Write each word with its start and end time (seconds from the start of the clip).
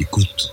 Écoute. 0.00 0.50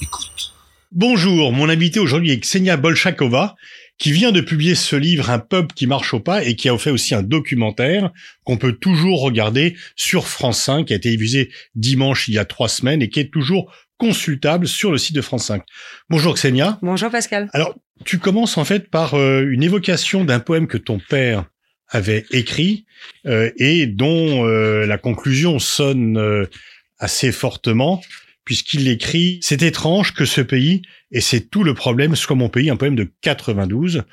Écoute. 0.00 0.54
Bonjour, 0.90 1.52
mon 1.52 1.68
invité 1.68 2.00
aujourd'hui 2.00 2.30
est 2.30 2.40
Ksenia 2.40 2.78
Bolchakova, 2.78 3.56
qui 3.98 4.10
vient 4.10 4.32
de 4.32 4.40
publier 4.40 4.74
ce 4.74 4.96
livre 4.96 5.28
Un 5.28 5.38
peuple 5.38 5.74
qui 5.74 5.86
marche 5.86 6.14
au 6.14 6.20
pas 6.20 6.42
et 6.42 6.56
qui 6.56 6.70
a 6.70 6.78
fait 6.78 6.90
aussi 6.90 7.14
un 7.14 7.22
documentaire 7.22 8.10
qu'on 8.44 8.56
peut 8.56 8.72
toujours 8.72 9.20
regarder 9.20 9.76
sur 9.96 10.26
France 10.26 10.62
5, 10.62 10.86
qui 10.86 10.94
a 10.94 10.96
été 10.96 11.10
diffusé 11.10 11.50
dimanche 11.74 12.26
il 12.28 12.34
y 12.34 12.38
a 12.38 12.46
trois 12.46 12.70
semaines 12.70 13.02
et 13.02 13.10
qui 13.10 13.20
est 13.20 13.30
toujours 13.30 13.70
consultable 13.98 14.66
sur 14.66 14.92
le 14.92 14.96
site 14.96 15.16
de 15.16 15.20
France 15.20 15.44
5. 15.44 15.62
Bonjour 16.08 16.34
Ksenia. 16.34 16.78
Bonjour 16.80 17.10
Pascal. 17.10 17.50
Alors, 17.52 17.74
tu 18.06 18.18
commences 18.18 18.56
en 18.56 18.64
fait 18.64 18.88
par 18.88 19.12
euh, 19.12 19.46
une 19.46 19.62
évocation 19.62 20.24
d'un 20.24 20.40
poème 20.40 20.68
que 20.68 20.78
ton 20.78 20.98
père 21.10 21.44
avait 21.86 22.24
écrit 22.30 22.86
euh, 23.26 23.50
et 23.58 23.86
dont 23.86 24.46
euh, 24.46 24.86
la 24.86 24.96
conclusion 24.96 25.58
sonne 25.58 26.46
assez 26.98 27.30
fortement 27.30 28.00
puisqu'il 28.48 28.88
écrit 28.88 29.40
C'est 29.42 29.60
étrange 29.60 30.14
que 30.14 30.24
ce 30.24 30.40
pays, 30.40 30.80
et 31.12 31.20
c'est 31.20 31.50
tout 31.50 31.64
le 31.64 31.74
problème, 31.74 32.16
soit 32.16 32.34
mon 32.34 32.48
pays, 32.48 32.70
un 32.70 32.76
poème 32.76 32.96
de 32.96 33.12
92, 33.20 34.04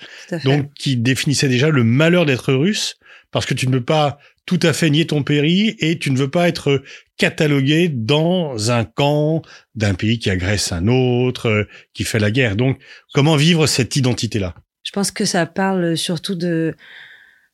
donc 0.44 0.74
qui 0.74 0.98
définissait 0.98 1.48
déjà 1.48 1.70
le 1.70 1.86
malheur 1.86 2.26
d'être 2.26 2.52
russe, 2.52 2.98
parce 3.32 3.46
que 3.46 3.54
tu 3.54 3.66
ne 3.66 3.72
peux 3.72 3.86
pas 3.86 4.18
tout 4.46 4.60
à 4.62 4.74
fait 4.74 4.90
nier 4.90 5.08
ton 5.08 5.24
pays 5.24 5.78
et 5.80 6.00
tu 6.00 6.12
ne 6.12 6.18
veux 6.18 6.30
pas 6.30 6.50
être 6.50 6.84
catalogué 7.16 7.88
dans 7.88 8.72
un 8.72 8.84
camp 8.84 9.42
d'un 9.74 9.94
pays 9.94 10.20
qui 10.20 10.30
agresse 10.30 10.74
un 10.74 10.90
autre, 10.90 11.66
qui 11.94 12.04
fait 12.04 12.20
la 12.20 12.30
guerre. 12.30 12.58
Donc, 12.58 12.78
comment 13.14 13.38
vivre 13.38 13.68
cette 13.68 13.96
identité-là? 13.96 14.54
Je 14.84 14.92
pense 14.92 15.12
que 15.12 15.24
ça 15.24 15.46
parle 15.46 15.96
surtout 15.96 16.36
de, 16.36 16.76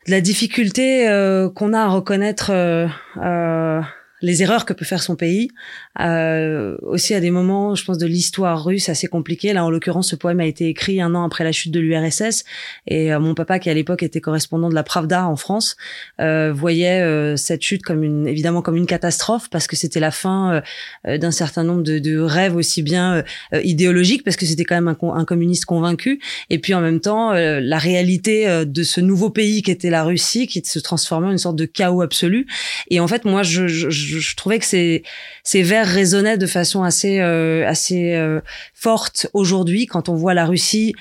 de 0.07 0.11
la 0.11 0.19
difficulté 0.19 1.07
euh, 1.07 1.47
qu'on 1.47 1.73
a 1.73 1.81
à 1.81 1.89
reconnaître 1.89 2.49
euh, 2.49 2.87
euh 3.17 3.81
les 4.21 4.43
erreurs 4.43 4.65
que 4.65 4.73
peut 4.73 4.85
faire 4.85 5.01
son 5.01 5.15
pays. 5.15 5.49
Euh, 5.99 6.77
aussi 6.81 7.13
à 7.13 7.19
des 7.19 7.31
moments, 7.31 7.75
je 7.75 7.83
pense, 7.83 7.97
de 7.97 8.07
l'histoire 8.07 8.63
russe 8.63 8.89
assez 8.89 9.07
compliquée. 9.07 9.53
Là, 9.53 9.65
en 9.65 9.69
l'occurrence, 9.69 10.09
ce 10.09 10.15
poème 10.15 10.39
a 10.39 10.45
été 10.45 10.67
écrit 10.67 11.01
un 11.01 11.15
an 11.15 11.23
après 11.23 11.43
la 11.43 11.51
chute 11.51 11.71
de 11.71 11.79
l'URSS. 11.79 12.43
Et 12.87 13.13
euh, 13.13 13.19
mon 13.19 13.33
papa, 13.33 13.59
qui 13.59 13.69
à 13.69 13.73
l'époque 13.73 14.03
était 14.03 14.21
correspondant 14.21 14.69
de 14.69 14.75
la 14.75 14.83
Pravda 14.83 15.27
en 15.27 15.35
France, 15.35 15.75
euh, 16.19 16.51
voyait 16.53 17.01
euh, 17.01 17.35
cette 17.35 17.61
chute 17.61 17.81
comme 17.81 18.03
une, 18.03 18.27
évidemment 18.27 18.61
comme 18.61 18.77
une 18.77 18.85
catastrophe 18.85 19.49
parce 19.49 19.67
que 19.67 19.75
c'était 19.75 19.99
la 19.99 20.11
fin 20.11 20.61
euh, 21.07 21.17
d'un 21.17 21.31
certain 21.31 21.63
nombre 21.63 21.83
de, 21.83 21.99
de, 21.99 22.19
rêves 22.19 22.55
aussi 22.55 22.83
bien 22.83 23.23
idéologiques 23.63 24.23
parce 24.23 24.35
que 24.35 24.45
c'était 24.45 24.63
quand 24.63 24.75
même 24.75 24.87
un, 24.87 24.97
un, 25.13 25.25
communiste 25.25 25.65
convaincu. 25.65 26.21
Et 26.49 26.59
puis 26.59 26.73
en 26.73 26.81
même 26.81 26.99
temps, 26.99 27.31
la 27.33 27.77
réalité 27.77 28.65
de 28.65 28.83
ce 28.83 29.01
nouveau 29.01 29.29
pays 29.29 29.61
qui 29.61 29.71
était 29.71 29.89
la 29.89 30.03
Russie, 30.03 30.47
qui 30.47 30.61
se 30.63 30.79
transformait 30.79 31.27
en 31.27 31.31
une 31.31 31.37
sorte 31.37 31.55
de 31.55 31.65
chaos 31.65 32.01
absolu. 32.01 32.45
Et 32.89 32.99
en 32.99 33.07
fait, 33.07 33.25
moi, 33.25 33.43
je, 33.43 33.67
je 33.67 34.10
je, 34.19 34.35
trouvais 34.35 34.59
que 34.59 34.65
ces, 34.65 35.03
ces 35.43 35.63
vers 35.63 35.87
résonnaient 35.87 36.37
de 36.37 36.47
façon 36.47 36.83
assez, 36.83 37.19
euh, 37.19 37.67
assez 37.67 38.13
euh, 38.13 38.41
forte 38.73 39.27
aujourd'hui 39.33 39.85
quand 39.85 40.09
on 40.09 40.15
voit 40.15 40.33
la 40.33 40.45
Russie 40.45 40.93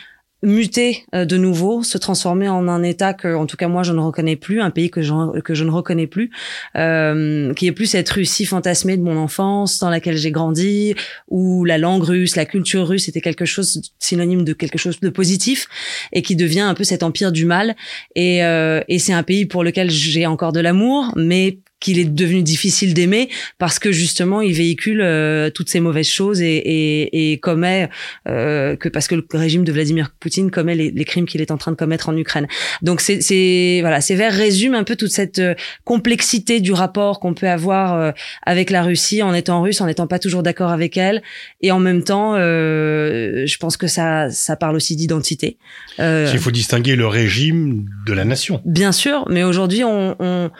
muter 0.42 1.04
euh, 1.14 1.24
de 1.24 1.36
nouveau, 1.36 1.82
se 1.82 1.98
transformer 1.98 2.48
en 2.48 2.66
un 2.68 2.82
État 2.82 3.12
que, 3.12 3.34
en 3.34 3.46
tout 3.46 3.56
cas 3.56 3.68
moi, 3.68 3.82
je 3.82 3.92
ne 3.92 4.00
reconnais 4.00 4.36
plus, 4.36 4.60
un 4.60 4.70
pays 4.70 4.90
que 4.90 5.02
je, 5.02 5.40
que 5.40 5.54
je 5.54 5.64
ne 5.64 5.70
reconnais 5.70 6.06
plus, 6.06 6.30
euh, 6.76 7.52
qui 7.54 7.66
est 7.66 7.72
plus 7.72 7.86
cette 7.86 8.08
Russie 8.08 8.46
fantasmée 8.46 8.96
de 8.96 9.02
mon 9.02 9.16
enfance, 9.16 9.78
dans 9.78 9.90
laquelle 9.90 10.16
j'ai 10.16 10.30
grandi, 10.30 10.94
où 11.28 11.64
la 11.64 11.78
langue 11.78 12.02
russe, 12.02 12.36
la 12.36 12.46
culture 12.46 12.88
russe 12.88 13.08
était 13.08 13.20
quelque 13.20 13.44
chose 13.44 13.82
synonyme 13.98 14.44
de 14.44 14.52
quelque 14.52 14.78
chose 14.78 15.00
de 15.00 15.10
positif, 15.10 15.66
et 16.12 16.22
qui 16.22 16.36
devient 16.36 16.60
un 16.60 16.74
peu 16.74 16.84
cet 16.84 17.02
empire 17.02 17.32
du 17.32 17.44
mal. 17.44 17.76
Et, 18.14 18.42
euh, 18.44 18.80
et 18.88 18.98
c'est 18.98 19.12
un 19.12 19.22
pays 19.22 19.44
pour 19.44 19.62
lequel 19.62 19.90
j'ai 19.90 20.26
encore 20.26 20.52
de 20.52 20.60
l'amour, 20.60 21.12
mais 21.16 21.58
qu'il 21.80 21.98
est 21.98 22.04
devenu 22.04 22.42
difficile 22.42 22.94
d'aimer 22.94 23.28
parce 23.58 23.78
que 23.78 23.90
justement 23.90 24.40
il 24.42 24.52
véhicule 24.52 25.00
euh, 25.00 25.50
toutes 25.50 25.68
ces 25.68 25.80
mauvaises 25.80 26.08
choses 26.08 26.40
et, 26.40 26.56
et, 26.56 27.32
et 27.32 27.38
commet 27.38 27.88
euh, 28.28 28.76
que 28.76 28.88
parce 28.88 29.08
que 29.08 29.14
le 29.14 29.24
régime 29.32 29.64
de 29.64 29.72
Vladimir 29.72 30.10
Poutine 30.20 30.50
commet 30.50 30.74
les, 30.74 30.90
les 30.90 31.04
crimes 31.04 31.26
qu'il 31.26 31.40
est 31.40 31.50
en 31.50 31.56
train 31.56 31.72
de 31.72 31.76
commettre 31.76 32.08
en 32.08 32.16
Ukraine. 32.16 32.46
Donc 32.82 33.00
c'est, 33.00 33.78
voilà, 33.80 34.00
ces 34.00 34.14
vers 34.14 34.32
résument 34.32 34.76
un 34.76 34.84
peu 34.84 34.96
toute 34.96 35.10
cette 35.10 35.38
euh, 35.38 35.54
complexité 35.84 36.60
du 36.60 36.72
rapport 36.72 37.20
qu'on 37.20 37.34
peut 37.34 37.48
avoir 37.48 37.94
euh, 37.94 38.12
avec 38.44 38.70
la 38.70 38.82
Russie 38.82 39.22
en 39.22 39.32
étant 39.34 39.62
russe, 39.62 39.80
en 39.80 39.86
n'étant 39.86 40.06
pas 40.06 40.18
toujours 40.18 40.42
d'accord 40.42 40.70
avec 40.70 40.96
elle, 40.96 41.22
et 41.62 41.72
en 41.72 41.80
même 41.80 42.04
temps, 42.04 42.34
euh, 42.36 43.46
je 43.46 43.56
pense 43.56 43.76
que 43.76 43.86
ça 43.86 44.30
ça 44.30 44.56
parle 44.56 44.76
aussi 44.76 44.96
d'identité. 44.96 45.56
Il 45.98 46.38
faut 46.38 46.50
distinguer 46.50 46.96
le 46.96 47.06
régime 47.06 47.86
de 48.06 48.12
la 48.12 48.24
nation. 48.24 48.60
Bien 48.64 48.92
sûr, 48.92 49.24
mais 49.28 49.42
aujourd'hui 49.42 49.84
on, 49.84 50.16
on 50.18 50.50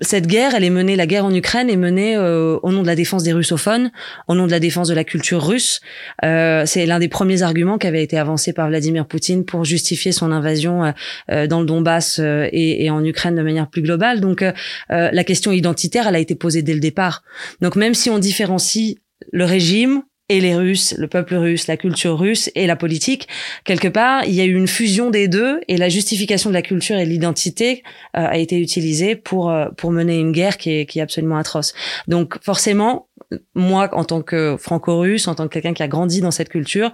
cette 0.00 0.26
guerre, 0.26 0.54
elle 0.54 0.64
est 0.64 0.70
menée, 0.70 0.96
la 0.96 1.06
guerre 1.06 1.24
en 1.24 1.34
Ukraine 1.34 1.70
est 1.70 1.76
menée 1.76 2.16
euh, 2.16 2.58
au 2.62 2.70
nom 2.70 2.82
de 2.82 2.86
la 2.86 2.96
défense 2.96 3.22
des 3.22 3.32
russophones, 3.32 3.90
au 4.28 4.34
nom 4.34 4.46
de 4.46 4.50
la 4.50 4.60
défense 4.60 4.88
de 4.88 4.94
la 4.94 5.04
culture 5.04 5.44
russe. 5.44 5.80
Euh, 6.24 6.64
c'est 6.66 6.84
l'un 6.86 6.98
des 6.98 7.08
premiers 7.08 7.42
arguments 7.42 7.78
qui 7.78 7.86
avait 7.86 8.02
été 8.02 8.18
avancé 8.18 8.52
par 8.52 8.68
Vladimir 8.68 9.06
Poutine 9.06 9.44
pour 9.44 9.64
justifier 9.64 10.12
son 10.12 10.32
invasion 10.32 10.92
euh, 11.30 11.46
dans 11.46 11.60
le 11.60 11.66
Donbass 11.66 12.18
et, 12.18 12.84
et, 12.84 12.90
en 12.90 13.04
Ukraine 13.04 13.36
de 13.36 13.42
manière 13.42 13.68
plus 13.68 13.82
globale. 13.82 14.20
Donc 14.20 14.44
la 14.88 15.24
question 15.24 15.52
identitaire, 15.52 16.06
elle 16.08 16.16
a 16.16 16.18
été 16.18 16.34
posée 16.34 16.62
dès 16.62 16.74
le 16.74 16.80
départ. 16.80 17.22
Donc 17.60 17.76
même 17.76 17.94
si 17.94 18.10
on 18.10 18.18
différencie 18.18 18.96
le 19.32 19.44
régime 19.44 20.02
et 20.34 20.40
les 20.40 20.56
Russes, 20.56 20.94
le 20.98 21.06
peuple 21.06 21.36
russe, 21.36 21.68
la 21.68 21.76
culture 21.76 22.18
russe 22.18 22.50
et 22.56 22.66
la 22.66 22.74
politique. 22.74 23.28
Quelque 23.64 23.86
part, 23.86 24.24
il 24.24 24.34
y 24.34 24.40
a 24.40 24.44
eu 24.44 24.54
une 24.54 24.66
fusion 24.66 25.10
des 25.10 25.28
deux 25.28 25.60
et 25.68 25.76
la 25.76 25.88
justification 25.88 26.50
de 26.50 26.54
la 26.54 26.62
culture 26.62 26.96
et 26.96 27.04
de 27.04 27.10
l'identité 27.10 27.84
euh, 28.16 28.26
a 28.26 28.38
été 28.38 28.58
utilisée 28.58 29.14
pour 29.14 29.50
euh, 29.50 29.68
pour 29.76 29.92
mener 29.92 30.18
une 30.18 30.32
guerre 30.32 30.56
qui 30.56 30.70
est 30.70 30.86
qui 30.86 30.98
est 30.98 31.02
absolument 31.02 31.36
atroce. 31.36 31.72
Donc 32.08 32.36
forcément, 32.42 33.06
moi, 33.54 33.88
en 33.92 34.04
tant 34.04 34.22
que 34.22 34.56
franco-russe, 34.58 35.28
en 35.28 35.34
tant 35.34 35.48
que 35.48 35.54
quelqu'un 35.54 35.74
qui 35.74 35.82
a 35.82 35.88
grandi 35.88 36.20
dans 36.20 36.30
cette 36.30 36.48
culture, 36.48 36.92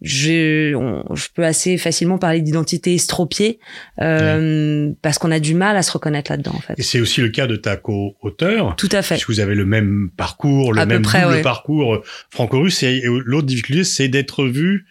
je, 0.00 0.72
je 1.14 1.26
peux 1.34 1.44
assez 1.44 1.78
facilement 1.78 2.18
parler 2.18 2.40
d'identité 2.40 2.94
estropiée 2.94 3.58
euh, 4.00 4.92
parce 5.02 5.18
qu'on 5.18 5.30
a 5.30 5.40
du 5.40 5.54
mal 5.54 5.76
à 5.76 5.82
se 5.82 5.92
reconnaître 5.92 6.30
là-dedans. 6.30 6.52
En 6.54 6.60
fait. 6.60 6.74
Et 6.78 6.82
c'est 6.82 7.00
aussi 7.00 7.20
le 7.20 7.28
cas 7.28 7.46
de 7.46 7.56
ta 7.56 7.76
co-auteur. 7.76 8.74
Tout 8.76 8.88
à 8.92 9.02
fait. 9.02 9.14
Puisque 9.14 9.30
vous 9.30 9.40
avez 9.40 9.54
le 9.54 9.66
même 9.66 10.10
parcours, 10.16 10.72
le 10.72 10.86
même 10.86 11.02
double 11.02 11.42
parcours 11.42 12.02
franco-russe. 12.30 12.82
Et 12.82 13.02
l'autre 13.04 13.46
difficulté, 13.46 13.84
c'est 13.84 14.08
d'être 14.08 14.44
vu 14.44 14.86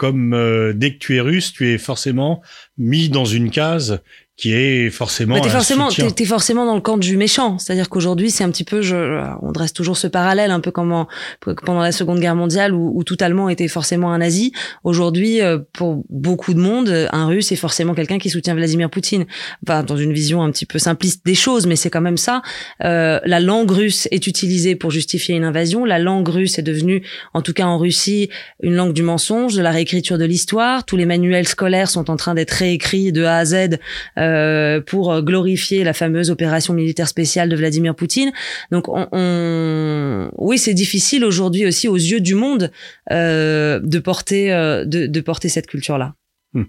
comme 0.00 0.32
euh, 0.32 0.72
dès 0.74 0.94
que 0.94 0.98
tu 0.98 1.16
es 1.16 1.20
russe, 1.20 1.52
tu 1.52 1.68
es 1.68 1.76
forcément 1.76 2.40
mis 2.78 3.10
dans 3.10 3.26
une 3.26 3.50
case 3.50 4.00
qui 4.40 4.54
est 4.54 4.88
forcément 4.88 5.34
bah, 5.34 5.42
t'es 5.42 5.50
forcément 5.50 5.88
t'es, 5.88 6.24
forcément 6.24 6.64
dans 6.64 6.74
le 6.74 6.80
camp 6.80 6.96
du 6.96 7.18
méchant. 7.18 7.58
C'est-à-dire 7.58 7.90
qu'aujourd'hui 7.90 8.30
c'est 8.30 8.42
un 8.42 8.50
petit 8.50 8.64
peu 8.64 8.80
je, 8.80 9.22
on 9.42 9.52
dresse 9.52 9.74
toujours 9.74 9.98
ce 9.98 10.06
parallèle 10.06 10.50
un 10.50 10.60
peu 10.60 10.70
comme 10.70 11.04
pendant 11.40 11.82
la 11.82 11.92
Seconde 11.92 12.20
Guerre 12.20 12.36
mondiale 12.36 12.72
où, 12.72 12.90
où, 12.94 13.04
tout 13.04 13.18
Allemand 13.20 13.50
était 13.50 13.68
forcément 13.68 14.12
un 14.12 14.18
nazi. 14.18 14.52
Aujourd'hui 14.82 15.42
euh, 15.42 15.58
pour 15.74 16.04
beaucoup 16.08 16.54
de 16.54 16.58
monde 16.58 17.08
un 17.12 17.26
Russe 17.26 17.52
est 17.52 17.56
forcément 17.56 17.92
quelqu'un 17.92 18.18
qui 18.18 18.30
soutient 18.30 18.54
Vladimir 18.54 18.88
Poutine. 18.88 19.26
Enfin 19.66 19.82
dans 19.82 19.98
une 19.98 20.14
vision 20.14 20.42
un 20.42 20.50
petit 20.50 20.64
peu 20.64 20.78
simpliste 20.78 21.26
des 21.26 21.34
choses 21.34 21.66
mais 21.66 21.76
c'est 21.76 21.90
quand 21.90 22.00
même 22.00 22.16
ça. 22.16 22.40
Euh, 22.82 23.20
la 23.26 23.40
langue 23.40 23.70
russe 23.70 24.08
est 24.10 24.26
utilisée 24.26 24.74
pour 24.74 24.90
justifier 24.90 25.34
une 25.36 25.44
invasion. 25.44 25.84
La 25.84 25.98
langue 25.98 26.28
russe 26.28 26.58
est 26.58 26.62
devenue 26.62 27.02
en 27.34 27.42
tout 27.42 27.52
cas 27.52 27.66
en 27.66 27.76
Russie 27.76 28.30
une 28.62 28.74
langue 28.74 28.94
du 28.94 29.02
mensonge 29.02 29.54
de 29.54 29.60
la 29.60 29.70
réécriture 29.70 30.16
de 30.16 30.24
l'histoire. 30.24 30.86
Tous 30.86 30.96
les 30.96 31.04
manuels 31.04 31.46
scolaires 31.46 31.90
sont 31.90 32.10
en 32.10 32.16
train 32.16 32.34
d'être 32.34 32.52
réécrits 32.52 33.12
de 33.12 33.24
A 33.24 33.36
à 33.36 33.44
Z 33.44 33.78
euh, 34.16 34.29
euh, 34.30 34.80
pour 34.80 35.22
glorifier 35.22 35.84
la 35.84 35.92
fameuse 35.92 36.30
opération 36.30 36.72
militaire 36.72 37.08
spéciale 37.08 37.48
de 37.48 37.56
Vladimir 37.56 37.94
Poutine. 37.94 38.32
Donc, 38.70 38.84
on, 38.88 40.30
oui, 40.38 40.58
c'est 40.58 40.74
difficile 40.74 41.24
aujourd'hui 41.24 41.66
aussi 41.66 41.88
aux 41.88 41.96
yeux 41.96 42.20
du 42.20 42.34
monde 42.34 42.70
euh, 43.10 43.80
de 43.82 43.98
porter 43.98 44.52
euh, 44.52 44.84
de, 44.84 45.20
porter 45.20 45.48
cette 45.48 45.66
culture-là. 45.66 46.14
Hmm. 46.52 46.64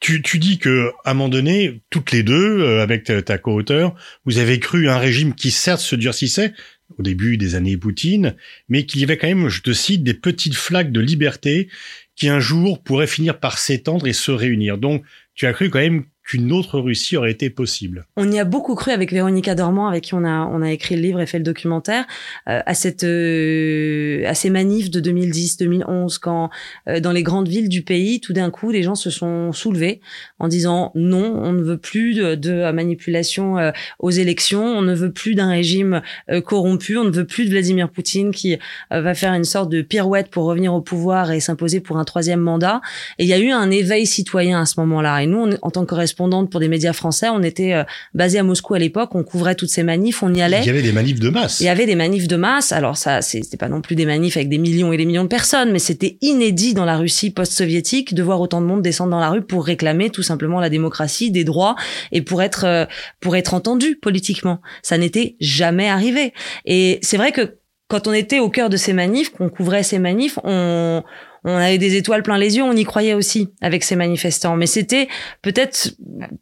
Tu, 0.00 0.22
tu 0.22 0.38
dis 0.38 0.58
que 0.58 0.90
à 1.04 1.10
un 1.10 1.14
moment 1.14 1.28
donné, 1.28 1.82
toutes 1.90 2.12
les 2.12 2.22
deux, 2.22 2.78
avec 2.78 3.04
ta, 3.24 3.38
co-auteur, 3.38 3.94
vous 4.24 4.38
avez 4.38 4.58
cru 4.58 4.88
un 4.88 4.98
régime 4.98 5.34
qui 5.34 5.50
certes 5.50 5.80
se 5.80 5.96
durcissait 5.96 6.52
au 6.98 7.02
début 7.02 7.36
des 7.36 7.54
années 7.54 7.76
Poutine, 7.76 8.36
mais 8.68 8.86
qu'il 8.86 9.00
y 9.00 9.04
avait 9.04 9.18
quand 9.18 9.28
même, 9.28 9.48
je 9.48 9.60
te 9.62 9.72
cite, 9.72 10.02
des 10.02 10.14
petites 10.14 10.54
flaques 10.54 10.92
de 10.92 11.00
liberté 11.00 11.68
qui 12.16 12.28
un 12.28 12.40
jour 12.40 12.82
pourraient 12.82 13.06
finir 13.06 13.38
par 13.38 13.58
s'étendre 13.58 14.06
et 14.06 14.12
se 14.12 14.30
réunir. 14.30 14.78
Donc, 14.78 15.04
tu 15.34 15.46
as 15.46 15.52
cru 15.52 15.70
quand 15.70 15.78
même 15.78 16.04
qu'une 16.28 16.52
autre 16.52 16.78
Russie 16.78 17.16
aurait 17.16 17.30
été 17.30 17.48
possible. 17.48 18.04
On 18.18 18.30
y 18.30 18.38
a 18.38 18.44
beaucoup 18.44 18.74
cru 18.74 18.90
avec 18.90 19.12
Véronica 19.12 19.54
Dormand, 19.54 19.88
avec 19.88 20.04
qui 20.04 20.14
on 20.14 20.24
a 20.24 20.46
on 20.52 20.60
a 20.60 20.70
écrit 20.70 20.94
le 20.94 21.00
livre 21.00 21.20
et 21.20 21.26
fait 21.26 21.38
le 21.38 21.44
documentaire, 21.44 22.04
euh, 22.48 22.60
à 22.66 22.74
cette 22.74 23.02
euh, 23.02 24.22
à 24.26 24.34
ces 24.34 24.50
manifs 24.50 24.90
de 24.90 25.00
2010-2011 25.00 26.18
quand 26.18 26.50
euh, 26.86 27.00
dans 27.00 27.12
les 27.12 27.22
grandes 27.22 27.48
villes 27.48 27.70
du 27.70 27.82
pays, 27.82 28.20
tout 28.20 28.34
d'un 28.34 28.50
coup, 28.50 28.70
les 28.70 28.82
gens 28.82 28.94
se 28.94 29.08
sont 29.08 29.52
soulevés 29.52 30.02
en 30.38 30.48
disant 30.48 30.92
non, 30.94 31.40
on 31.42 31.52
ne 31.52 31.62
veut 31.62 31.78
plus 31.78 32.14
de, 32.14 32.34
de 32.34 32.70
manipulation 32.72 33.72
aux 33.98 34.10
élections, 34.10 34.64
on 34.64 34.82
ne 34.82 34.94
veut 34.94 35.12
plus 35.12 35.34
d'un 35.34 35.48
régime 35.48 36.02
corrompu, 36.44 36.98
on 36.98 37.04
ne 37.04 37.10
veut 37.10 37.26
plus 37.26 37.46
de 37.46 37.50
Vladimir 37.50 37.90
Poutine 37.90 38.32
qui 38.32 38.58
va 38.90 39.14
faire 39.14 39.32
une 39.32 39.44
sorte 39.44 39.70
de 39.70 39.80
pirouette 39.82 40.28
pour 40.28 40.44
revenir 40.44 40.74
au 40.74 40.80
pouvoir 40.80 41.30
et 41.30 41.40
s'imposer 41.40 41.80
pour 41.80 41.96
un 41.98 42.04
troisième 42.04 42.40
mandat. 42.40 42.80
Et 43.18 43.24
il 43.24 43.28
y 43.28 43.32
a 43.32 43.38
eu 43.38 43.50
un 43.50 43.70
éveil 43.70 44.06
citoyen 44.06 44.60
à 44.60 44.66
ce 44.66 44.78
moment-là. 44.80 45.22
Et 45.22 45.26
nous, 45.26 45.50
en 45.62 45.70
tant 45.70 45.86
que 45.86 45.94
correspondante 46.18 46.50
pour 46.50 46.60
des 46.60 46.68
médias 46.68 46.92
français. 46.92 47.28
On 47.28 47.42
était 47.42 47.72
euh, 47.72 47.84
basé 48.14 48.38
à 48.38 48.42
Moscou 48.42 48.74
à 48.74 48.78
l'époque. 48.78 49.14
On 49.14 49.22
couvrait 49.22 49.54
toutes 49.54 49.68
ces 49.70 49.82
manifs. 49.82 50.22
On 50.22 50.34
y 50.34 50.42
allait. 50.42 50.60
Il 50.60 50.66
y 50.66 50.70
avait 50.70 50.82
des 50.82 50.92
manifs 50.92 51.20
de 51.20 51.28
masse. 51.30 51.60
Il 51.60 51.64
y 51.64 51.68
avait 51.68 51.86
des 51.86 51.94
manifs 51.94 52.28
de 52.28 52.36
masse. 52.36 52.72
Alors 52.72 52.96
ça, 52.96 53.22
c'était 53.22 53.56
pas 53.56 53.68
non 53.68 53.80
plus 53.80 53.94
des 53.94 54.06
manifs 54.06 54.36
avec 54.36 54.48
des 54.48 54.58
millions 54.58 54.92
et 54.92 54.96
des 54.96 55.06
millions 55.06 55.24
de 55.24 55.28
personnes, 55.28 55.70
mais 55.70 55.78
c'était 55.78 56.18
inédit 56.20 56.74
dans 56.74 56.84
la 56.84 56.96
Russie 56.96 57.30
post-soviétique 57.30 58.14
de 58.14 58.22
voir 58.22 58.40
autant 58.40 58.60
de 58.60 58.66
monde 58.66 58.82
descendre 58.82 59.10
dans 59.10 59.20
la 59.20 59.30
rue 59.30 59.42
pour 59.42 59.64
réclamer 59.64 60.10
tout 60.10 60.22
simplement 60.22 60.60
la 60.60 60.70
démocratie, 60.70 61.30
des 61.30 61.44
droits 61.44 61.76
et 62.12 62.22
pour 62.22 62.42
être 62.42 62.64
euh, 62.64 62.84
pour 63.20 63.36
être 63.36 63.54
entendu 63.54 63.96
politiquement. 63.96 64.60
Ça 64.82 64.98
n'était 64.98 65.36
jamais 65.40 65.88
arrivé. 65.88 66.32
Et 66.64 66.98
c'est 67.02 67.16
vrai 67.16 67.32
que 67.32 67.58
quand 67.88 68.06
on 68.06 68.12
était 68.12 68.38
au 68.38 68.50
cœur 68.50 68.68
de 68.68 68.76
ces 68.76 68.92
manifs, 68.92 69.30
qu'on 69.30 69.48
couvrait 69.48 69.82
ces 69.82 69.98
manifs, 69.98 70.38
on, 70.44 71.02
on 71.44 71.54
avait 71.54 71.78
des 71.78 71.96
étoiles 71.96 72.22
plein 72.22 72.38
les 72.38 72.56
yeux, 72.56 72.62
on 72.62 72.74
y 72.74 72.84
croyait 72.84 73.14
aussi 73.14 73.48
avec 73.60 73.84
ces 73.84 73.96
manifestants. 73.96 74.56
Mais 74.56 74.66
c'était 74.66 75.08
peut-être 75.42 75.90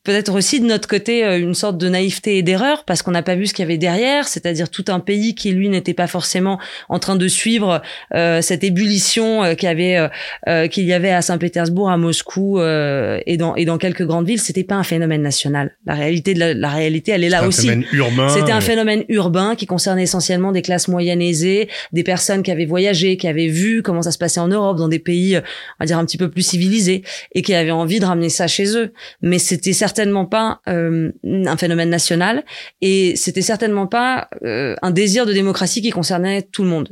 peut-être 0.05 0.35
aussi 0.35 0.61
de 0.61 0.67
notre 0.67 0.89
côté 0.89 1.25
euh, 1.25 1.39
une 1.39 1.55
sorte 1.55 1.79
de 1.79 1.89
naïveté 1.89 2.39
et 2.39 2.43
d'erreur 2.43 2.85
parce 2.85 3.03
qu'on 3.03 3.11
n'a 3.11 3.23
pas 3.23 3.35
vu 3.35 3.47
ce 3.47 3.55
qu'il 3.55 3.63
y 3.63 3.67
avait 3.67 3.79
derrière, 3.79 4.29
c'est-à-dire 4.29 4.71
tout 4.71 4.85
un 4.89 5.01
pays 5.01 5.35
qui 5.35 5.53
lui 5.53 5.69
n'était 5.69 5.95
pas 5.95 6.07
forcément 6.07 6.59
en 6.89 6.99
train 6.99 7.17
de 7.17 7.29
suivre 7.29 7.83
euh, 8.15 8.43
cette 8.43 8.65
ébullition 8.65 9.43
euh, 9.43 9.55
qu'il 9.55 9.69
y 9.69 9.73
avait 9.73 10.09
euh, 10.49 10.69
qu'il 10.69 10.85
y 10.85 10.93
avait 10.93 11.11
à 11.11 11.23
Saint-Pétersbourg, 11.23 11.91
à 11.91 11.97
Moscou 11.97 12.61
et 12.61 13.37
dans 13.39 13.55
et 13.57 13.65
dans 13.65 13.79
quelques 13.79 14.05
grandes 14.05 14.27
villes. 14.27 14.41
C'était 14.41 14.65
pas 14.65 14.75
un 14.77 14.83
phénomène 14.83 15.23
national. 15.23 15.77
La 15.87 15.95
réalité 15.95 16.35
de 16.35 16.41
la, 16.41 16.69
réalité, 16.69 17.13
elle 17.13 17.25
est 17.25 17.29
là 17.29 17.47
aussi. 17.47 17.71
C'était 18.29 18.53
un 18.53 18.61
phénomène 18.61 19.05
urbain 19.09 19.55
qui 19.55 19.67
concernait 19.67 20.03
essentiellement 20.03 20.53
des 20.53 20.63
classes 20.63 20.89
moyennes 20.89 21.23
aisées, 21.23 21.69
des 21.93 22.03
personnes 22.03 22.43
qui 22.43 22.51
avaient 22.51 22.67
voyagé, 22.67 23.17
qui 23.17 23.29
avaient 23.29 23.49
vu 23.49 23.83
comment 23.83 24.03
ça 24.03 24.11
se 24.11 24.19
passait 24.19 24.41
en 24.41 24.49
Europe, 24.49 24.77
dans 24.77 24.86
des 24.89 24.99
pays, 24.99 25.37
on 25.39 25.43
va 25.81 25.87
dire 25.87 25.99
un 25.99 26.05
petit 26.05 26.19
peu 26.19 26.31
plus 26.31 26.43
civilisés, 26.43 27.03
et 27.33 27.43
qui 27.43 27.55
avaient 27.55 27.71
envie 27.71 28.01
de 28.01 28.05
ramener 28.05 28.29
ça 28.29 28.47
chez 28.47 28.77
eux. 28.77 28.93
Mais 29.23 29.39
c'était 29.39 29.73
certainement 29.73 30.27
pas 30.27 30.61
euh, 30.69 31.13
un 31.25 31.57
phénomène 31.57 31.91
national, 31.91 32.45
et 32.81 33.15
c'était 33.17 33.43
certainement 33.43 33.87
pas 33.87 34.29
euh, 34.45 34.75
un 34.83 34.91
désir 34.91 35.27
de 35.27 35.33
démocratie 35.33 35.83
qui 35.83 35.91
concernait 35.91 36.43
tout 36.43 36.63
le 36.63 36.69
monde. 36.69 36.91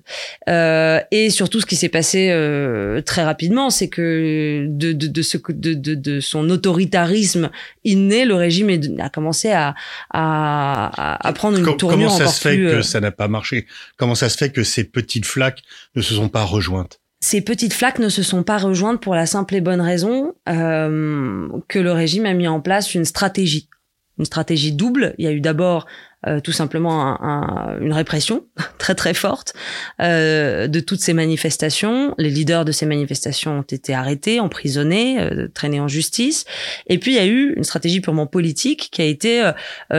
Euh, 0.48 1.00
et 1.10 1.30
surtout, 1.30 1.60
ce 1.60 1.66
qui 1.66 1.76
s'est 1.76 1.88
passé 1.88 2.28
euh, 2.30 3.00
très 3.00 3.22
rapidement, 3.24 3.70
c'est 3.70 3.88
que 3.88 4.66
de, 4.68 4.92
de, 4.92 5.06
de, 5.06 5.22
ce, 5.22 5.38
de, 5.48 5.74
de, 5.74 5.94
de 5.94 6.20
son 6.20 6.48
autoritarisme 6.50 7.50
inné, 7.84 8.24
le 8.24 8.34
régime 8.34 8.70
a 9.00 9.08
commencé 9.08 9.50
à, 9.50 9.74
à, 10.10 11.26
à 11.26 11.32
prendre 11.32 11.58
une 11.58 11.76
tournure 11.76 12.08
Comment 12.08 12.18
ça 12.18 12.26
se 12.26 12.40
fait 12.40 12.56
que 12.56 12.62
euh, 12.62 12.82
ça 12.82 13.00
n'a 13.00 13.10
pas 13.10 13.28
marché? 13.28 13.66
Comment 13.96 14.14
ça 14.14 14.28
se 14.28 14.36
fait 14.36 14.50
que 14.50 14.62
ces 14.62 14.84
petites 14.84 15.26
flaques 15.26 15.62
ne 15.94 16.02
se 16.02 16.14
sont 16.14 16.28
pas 16.28 16.44
rejointes? 16.44 17.00
Ces 17.24 17.40
petites 17.40 17.72
flaques 17.72 18.00
ne 18.00 18.10
se 18.10 18.22
sont 18.22 18.42
pas 18.42 18.58
rejointes 18.58 19.00
pour 19.00 19.14
la 19.14 19.24
simple 19.24 19.54
et 19.54 19.62
bonne 19.62 19.80
raison 19.80 20.34
euh, 20.46 21.48
que 21.68 21.78
le 21.78 21.90
régime 21.90 22.26
a 22.26 22.34
mis 22.34 22.46
en 22.46 22.60
place 22.60 22.94
une 22.94 23.06
stratégie. 23.06 23.70
Une 24.18 24.26
stratégie 24.26 24.72
double. 24.72 25.14
Il 25.16 25.24
y 25.24 25.28
a 25.28 25.32
eu 25.32 25.40
d'abord 25.40 25.86
euh, 26.26 26.40
tout 26.40 26.52
simplement 26.52 27.22
un, 27.22 27.78
une 27.80 27.92
répression 27.92 28.44
très 28.78 28.94
très 28.94 29.14
forte 29.14 29.54
euh, 30.00 30.66
de 30.66 30.80
toutes 30.80 31.00
ces 31.00 31.12
manifestations. 31.12 32.14
Les 32.18 32.30
leaders 32.30 32.64
de 32.64 32.72
ces 32.72 32.86
manifestations 32.86 33.58
ont 33.58 33.62
été 33.62 33.94
arrêtés, 33.94 34.40
emprisonnés, 34.40 35.20
euh, 35.20 35.48
traînés 35.52 35.80
en 35.80 35.88
justice. 35.88 36.44
Et 36.86 36.98
puis 36.98 37.12
il 37.12 37.16
y 37.16 37.20
a 37.20 37.26
eu 37.26 37.54
une 37.56 37.64
stratégie 37.64 38.00
purement 38.00 38.26
politique 38.26 38.88
qui 38.90 39.02
a 39.02 39.04
été 39.04 39.44
euh, 39.44 39.52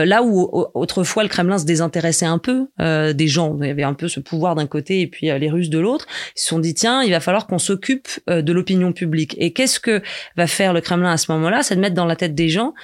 là 0.04 0.22
où 0.22 0.50
autrefois 0.74 1.22
le 1.22 1.28
Kremlin 1.28 1.58
se 1.58 1.64
désintéressait 1.64 2.26
un 2.26 2.38
peu 2.38 2.66
des 2.78 3.28
gens. 3.28 3.56
Il 3.60 3.66
y 3.66 3.70
avait 3.70 3.82
un 3.82 3.94
peu 3.94 4.08
ce 4.08 4.20
pouvoir 4.20 4.54
d'un 4.54 4.66
côté 4.66 5.00
et 5.00 5.06
puis 5.06 5.26
les 5.26 5.50
Russes 5.50 5.70
de 5.70 5.78
l'autre. 5.78 6.06
Ils 6.36 6.40
se 6.40 6.48
sont 6.48 6.58
dit 6.58 6.74
tiens, 6.74 7.02
il 7.02 7.10
va 7.10 7.20
falloir 7.20 7.46
qu'on 7.46 7.58
s'occupe 7.58 8.08
de 8.28 8.52
l'opinion 8.52 8.92
publique. 8.92 9.34
Et 9.38 9.52
qu'est-ce 9.52 9.80
que 9.80 10.02
va 10.36 10.46
faire 10.46 10.72
le 10.72 10.80
Kremlin 10.80 11.10
à 11.10 11.16
ce 11.16 11.30
moment-là? 11.32 11.62
C'est 11.62 11.76
de 11.76 11.80
mettre 11.80 11.94
dans 11.94 12.04
la 12.04 12.16
tête 12.16 12.34
des 12.34 12.48
gens 12.48 12.74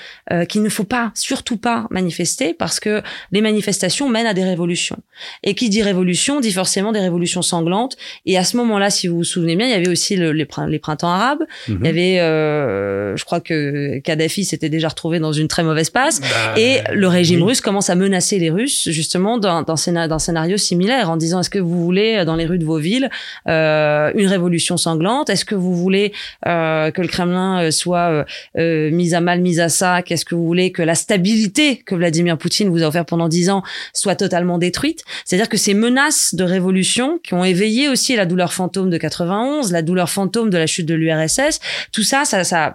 qu'il 0.48 0.62
ne 0.62 0.68
faut 0.68 0.84
pas, 0.84 1.10
surtout 1.14 1.56
pas 1.56 1.86
manifester 1.90 2.54
parce 2.54 2.80
que 2.80 3.02
les 3.32 3.40
manifestations 3.40 4.08
mènent 4.08 4.26
à 4.26 4.34
des 4.34 4.44
révolutions. 4.44 4.98
Et 5.42 5.54
qui 5.54 5.68
dit 5.68 5.82
révolution 5.82 6.40
dit 6.40 6.52
forcément 6.52 6.92
des 6.92 7.00
révolutions 7.00 7.42
sanglantes. 7.42 7.96
Et 8.26 8.38
à 8.38 8.44
ce 8.44 8.56
moment-là, 8.58 8.90
si 8.90 9.08
vous 9.08 9.16
vous 9.16 9.24
souvenez 9.24 9.56
bien, 9.56 9.66
il 9.66 9.70
y 9.70 9.74
avait 9.74 9.88
aussi 9.88 10.16
le, 10.16 10.32
les, 10.32 10.44
printemps 10.44 11.08
arabes. 11.08 11.42
Il 11.68 11.74
y 11.74 11.76
mhm. 11.78 11.86
avait, 11.86 12.20
euh, 12.20 13.16
je 13.16 13.24
crois 13.24 13.40
que 13.40 13.98
Kadhafi 14.00 14.44
s'était 14.44 14.68
déjà 14.68 14.88
retrouvé 14.88 15.18
dans 15.18 15.32
une 15.32 15.48
très 15.48 15.62
mauvaise 15.62 15.90
passe. 15.90 16.20
Bah, 16.20 16.26
et 16.56 16.80
le 16.92 17.08
régime 17.08 17.42
russe 17.42 17.60
commence 17.60 17.90
à 17.90 17.94
menacer 17.94 18.38
les 18.38 18.50
Russes 18.50 18.88
justement 18.90 19.38
dans, 19.38 19.62
dans, 19.62 19.76
dans 20.08 20.18
scénario 20.18 20.56
similaire 20.56 21.10
en 21.10 21.16
disant 21.16 21.40
est-ce 21.40 21.50
que 21.50 21.58
vous 21.58 21.82
voulez 21.82 22.24
dans 22.24 22.36
les 22.36 22.46
rues 22.46 22.58
de 22.58 22.64
vos 22.64 22.78
villes 22.78 23.10
euh, 23.48 24.12
une 24.14 24.26
révolution 24.26 24.76
sanglante? 24.76 25.30
Est-ce 25.30 25.44
que 25.44 25.54
vous 25.54 25.74
voulez 25.74 26.12
euh, 26.46 26.90
que 26.90 27.02
le 27.02 27.08
Kremlin 27.08 27.64
euh, 27.64 27.70
soit 27.70 28.24
mis 28.56 29.14
à 29.14 29.20
mal, 29.20 29.40
mis 29.40 29.60
à 29.60 29.68
sac 29.68 30.10
Est-ce 30.10 30.24
que 30.24 30.34
vous 30.34 30.46
voulez 30.46 30.72
que 30.72 30.82
la 30.82 30.94
stabilité 30.94 31.76
que 31.76 31.94
Vladimir 31.94 32.38
Poutine 32.38 32.68
vous 32.68 32.82
a 32.82 32.86
offert 32.86 33.04
pendant 33.04 33.21
dix 33.28 33.50
ans 33.50 33.62
soit 33.92 34.16
totalement 34.16 34.58
détruite. 34.58 35.04
C'est-à-dire 35.24 35.48
que 35.48 35.56
ces 35.56 35.74
menaces 35.74 36.34
de 36.34 36.44
révolution 36.44 37.18
qui 37.22 37.34
ont 37.34 37.44
éveillé 37.44 37.88
aussi 37.88 38.16
la 38.16 38.26
douleur 38.26 38.52
fantôme 38.52 38.90
de 38.90 38.98
91, 38.98 39.72
la 39.72 39.82
douleur 39.82 40.10
fantôme 40.10 40.50
de 40.50 40.58
la 40.58 40.66
chute 40.66 40.86
de 40.86 40.94
l'URSS, 40.94 41.60
tout 41.92 42.02
ça, 42.02 42.24
ça, 42.24 42.44
ça 42.44 42.74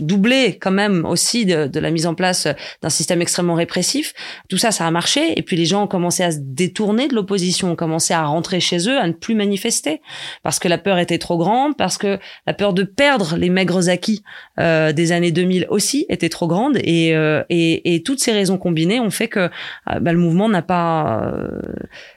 doublé 0.00 0.58
quand 0.60 0.72
même 0.72 1.04
aussi 1.04 1.46
de, 1.46 1.66
de 1.68 1.80
la 1.80 1.90
mise 1.90 2.06
en 2.06 2.14
place 2.14 2.48
d'un 2.82 2.90
système 2.90 3.22
extrêmement 3.22 3.54
répressif. 3.54 4.12
Tout 4.48 4.58
ça, 4.58 4.72
ça 4.72 4.86
a 4.86 4.90
marché. 4.90 5.38
Et 5.38 5.42
puis 5.42 5.56
les 5.56 5.66
gens 5.66 5.84
ont 5.84 5.86
commencé 5.86 6.22
à 6.22 6.32
se 6.32 6.38
détourner 6.40 7.08
de 7.08 7.14
l'opposition, 7.14 7.72
ont 7.72 7.76
commencé 7.76 8.12
à 8.12 8.24
rentrer 8.24 8.60
chez 8.60 8.88
eux, 8.88 8.98
à 8.98 9.06
ne 9.06 9.12
plus 9.12 9.34
manifester, 9.34 10.00
parce 10.42 10.58
que 10.58 10.68
la 10.68 10.78
peur 10.78 10.98
était 10.98 11.18
trop 11.18 11.38
grande, 11.38 11.76
parce 11.76 11.96
que 11.96 12.18
la 12.46 12.54
peur 12.54 12.72
de 12.72 12.82
perdre 12.82 13.36
les 13.36 13.50
maigres 13.50 13.88
acquis 13.88 14.22
euh, 14.58 14.92
des 14.92 15.12
années 15.12 15.32
2000 15.32 15.66
aussi 15.70 16.06
était 16.08 16.28
trop 16.28 16.48
grande. 16.48 16.78
Et, 16.82 17.14
euh, 17.14 17.42
et, 17.48 17.94
et, 17.94 18.02
toutes 18.02 18.20
ces 18.20 18.32
raisons 18.32 18.58
combinées 18.58 19.00
ont 19.00 19.10
fait 19.10 19.28
que 19.28 19.40
euh, 19.40 20.00
bah, 20.00 20.12
le 20.12 20.18
mouvement 20.18 20.48
n'a 20.48 20.62
pas, 20.62 21.32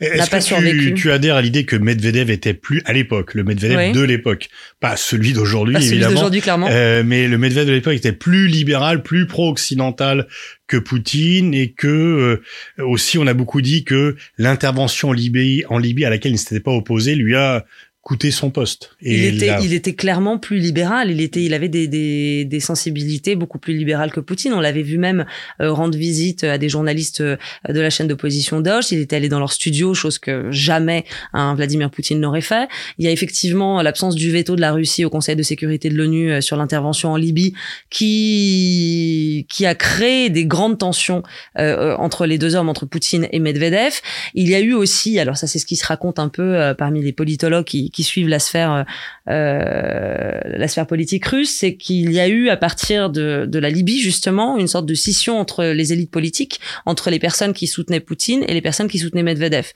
euh, 0.02 0.18
n'a 0.18 0.28
pas 0.28 0.42
survécu. 0.42 0.94
Tu, 0.94 1.02
tu 1.02 1.12
adhères 1.12 1.36
à 1.36 1.42
l'idée 1.42 1.66
que 1.66 1.76
Medvedev 1.76 2.32
était 2.32 2.54
plus 2.54 2.82
à 2.86 2.94
l'époque, 2.94 3.34
le 3.34 3.44
Medvedev 3.44 3.92
de 3.92 4.02
l'époque, 4.02 4.50
pas 4.80 4.98
celui 4.98 5.34
d'aujourd'hui 5.34 5.76
évidemment. 5.76 6.04
Celui 6.04 6.16
d'aujourd'hui 6.16 6.42
clairement. 6.42 6.68
Euh, 6.70 7.04
mais 7.20 7.28
le 7.28 7.38
Medvedev 7.38 7.68
de 7.68 7.72
l'époque 7.74 7.96
était 7.96 8.14
plus 8.14 8.48
libéral, 8.48 9.04
plus 9.04 9.28
pro-occidental 9.28 10.28
que 10.68 10.78
Poutine 10.78 11.54
et 11.54 11.72
que 11.72 11.88
euh, 11.88 12.84
aussi 12.84 13.18
on 13.18 13.28
a 13.28 13.34
beaucoup 13.34 13.62
dit 13.62 13.84
que 13.84 14.16
l'intervention 14.38 15.10
en 15.10 15.14
Libye, 15.14 15.66
en 15.70 15.78
Libye 15.78 16.06
à 16.06 16.10
laquelle 16.10 16.32
il 16.32 16.36
ne 16.36 16.40
s'était 16.40 16.60
pas 16.60 16.72
opposé 16.72 17.16
lui 17.16 17.36
a 17.36 17.66
coûter 18.10 18.32
son 18.32 18.50
poste. 18.50 18.90
Et 19.04 19.28
il 19.28 19.36
était, 19.36 19.56
il 19.64 19.72
était 19.72 19.94
clairement 19.94 20.40
plus 20.40 20.58
libéral. 20.58 21.12
Il 21.12 21.22
était, 21.22 21.44
il 21.44 21.54
avait 21.54 21.70
des, 21.70 21.88
des, 21.88 22.44
des 22.44 22.60
sensibilités 22.60 23.36
beaucoup 23.36 23.60
plus 23.60 23.78
libérales 23.78 24.12
que 24.12 24.20
Poutine. 24.20 24.52
On 24.54 24.62
l'avait 24.62 24.82
vu 24.82 24.98
même 24.98 25.28
euh, 25.62 25.72
rendre 25.72 25.96
visite 25.96 26.44
à 26.44 26.58
des 26.58 26.70
journalistes 26.70 27.22
euh, 27.22 27.38
de 27.68 27.80
la 27.80 27.92
chaîne 27.92 28.08
d'opposition 28.08 28.62
Dosh. 28.62 28.92
Il 28.92 28.98
était 28.98 29.16
allé 29.16 29.30
dans 29.30 29.38
leur 29.38 29.52
studio, 29.52 29.94
chose 29.94 30.18
que 30.18 30.50
jamais 30.50 31.06
un 31.34 31.54
Vladimir 31.54 31.92
Poutine 31.92 32.20
n'aurait 32.20 32.42
fait. 32.42 32.68
Il 32.98 33.06
y 33.06 33.08
a 33.08 33.12
effectivement 33.12 33.80
l'absence 33.84 34.16
du 34.16 34.32
veto 34.32 34.56
de 34.56 34.62
la 34.62 34.72
Russie 34.72 35.06
au 35.06 35.12
Conseil 35.12 35.36
de 35.36 35.44
sécurité 35.44 35.90
de 35.90 35.96
l'ONU 35.96 36.32
euh, 36.32 36.42
sur 36.42 36.58
l'intervention 36.58 37.12
en 37.12 37.16
Libye, 37.16 37.54
qui 37.92 39.46
qui 39.50 39.68
a 39.68 39.76
créé 39.76 40.32
des 40.32 40.48
grandes 40.48 40.80
tensions 40.80 41.22
entre 41.56 42.26
les 42.26 42.40
deux 42.40 42.56
hommes, 42.56 42.70
entre 42.70 42.88
Poutine 42.88 43.28
et 43.32 43.40
Medvedev. 43.40 44.02
Il 44.34 44.50
y 44.50 44.56
a 44.56 44.60
eu 44.62 44.74
aussi, 44.74 45.20
alors 45.20 45.38
ça 45.38 45.46
c'est 45.46 45.60
ce 45.60 45.68
qui 45.68 45.76
se 45.76 45.86
raconte 45.86 46.18
un 46.18 46.30
peu 46.30 46.74
parmi 46.76 47.04
les 47.04 47.14
politologues 47.14 47.66
qui 47.66 47.92
qui, 47.99 47.99
suivent 48.04 48.28
la 48.28 48.40
sphère, 48.40 48.86
euh, 49.30 50.40
la 50.46 50.68
sphère 50.68 50.88
politique 50.88 51.26
russe, 51.26 51.52
c'est 51.52 51.76
qu'il 51.76 52.12
y 52.12 52.20
a 52.20 52.28
eu 52.28 52.50
à 52.50 52.58
partir 52.58 53.10
de, 53.10 53.46
de 53.48 53.60
la 53.60 53.70
Libye 53.70 54.00
justement 54.00 54.58
une 54.58 54.68
sorte 54.68 54.86
de 54.86 54.94
scission 54.94 55.40
entre 55.40 55.66
les 55.66 55.94
élites 55.94 56.12
politiques, 56.12 56.60
entre 56.86 57.10
les 57.10 57.20
personnes 57.20 57.54
qui 57.54 57.68
soutenaient 57.68 58.00
Poutine 58.00 58.44
et 58.48 58.54
les 58.54 58.62
personnes 58.62 58.88
qui 58.88 59.00
soutenaient 59.00 59.24
Medvedev. 59.24 59.68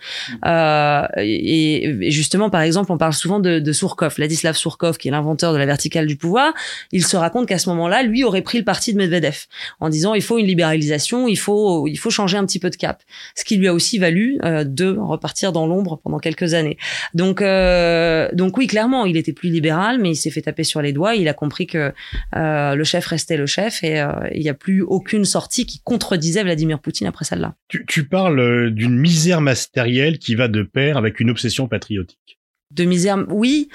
Euh, 0.45 1.05
et, 1.17 2.12
justement, 2.12 2.50
par 2.50 2.62
exemple, 2.62 2.91
on 2.91 2.98
parle 2.98 3.13
souvent 3.13 3.39
de, 3.39 3.60
de 3.60 3.72
Surkov, 3.72 4.15
Ladislav 4.17 4.55
Surkov, 4.55 4.98
qui 4.98 5.07
est 5.07 5.12
l'inventeur 5.12 5.53
de 5.53 5.57
la 5.57 5.65
verticale 5.65 6.07
du 6.07 6.15
pouvoir. 6.15 6.53
Il 6.91 7.05
se 7.05 7.17
raconte 7.17 7.48
qu'à 7.48 7.57
ce 7.57 7.69
moment-là, 7.69 8.03
lui 8.03 8.24
aurait 8.24 8.41
pris 8.41 8.57
le 8.57 8.63
parti 8.63 8.93
de 8.93 8.98
Medvedev 8.98 9.45
en 9.79 9.89
disant 9.89 10.13
il 10.13 10.22
faut 10.22 10.38
une 10.38 10.48
libéralisation, 10.48 11.27
il 11.27 11.38
faut 11.38 11.88
il 11.88 11.98
faut 11.98 12.10
changer 12.10 12.38
un 12.38 12.45
petit 12.45 12.60
peu 12.60 12.69
de 12.69 12.75
cap. 12.75 13.03
Ce 13.36 13.43
qui 13.43 13.57
lui 13.57 13.67
a 13.67 13.74
aussi 13.74 13.98
valu 13.98 14.39
euh, 14.43 14.63
de 14.63 14.95
repartir 14.98 15.51
dans 15.51 15.67
l'ombre 15.67 16.00
pendant 16.03 16.19
quelques 16.19 16.53
années. 16.53 16.77
Donc 17.13 17.41
euh, 17.41 18.29
donc 18.33 18.57
oui, 18.57 18.67
clairement, 18.67 19.05
il 19.05 19.17
était 19.17 19.33
plus 19.33 19.42
libéral, 19.50 20.00
mais 20.00 20.12
il 20.12 20.15
s'est 20.15 20.29
fait 20.29 20.41
taper 20.41 20.63
sur 20.63 20.81
les 20.81 20.93
doigts. 20.93 21.15
Il 21.15 21.27
a 21.27 21.33
compris 21.33 21.67
que 21.67 21.93
euh, 22.35 22.75
le 22.75 22.83
chef 22.83 23.05
restait 23.05 23.38
le 23.38 23.45
chef 23.45 23.83
et 23.83 24.00
euh, 24.00 24.12
il 24.33 24.41
n'y 24.41 24.50
a 24.50 24.53
plus 24.53 24.81
aucune 24.81 25.25
sortie 25.25 25.65
qui 25.65 25.81
contredisait 25.83 26.43
Vladimir 26.43 26.79
Poutine 26.79 27.07
après 27.07 27.25
celle-là. 27.25 27.55
Tu, 27.67 27.85
tu 27.88 28.05
parles 28.05 28.71
d'une 28.71 28.97
misère 28.97 29.41
matérielle 29.41 30.19
qui 30.19 30.35
va 30.35 30.47
de 30.47 30.63
pair 30.63 30.97
avec 30.97 31.19
une 31.19 31.29
obsession 31.29 31.67
patriotique. 31.67 32.39
De 32.71 32.85
misère, 32.85 33.23
oui. 33.29 33.69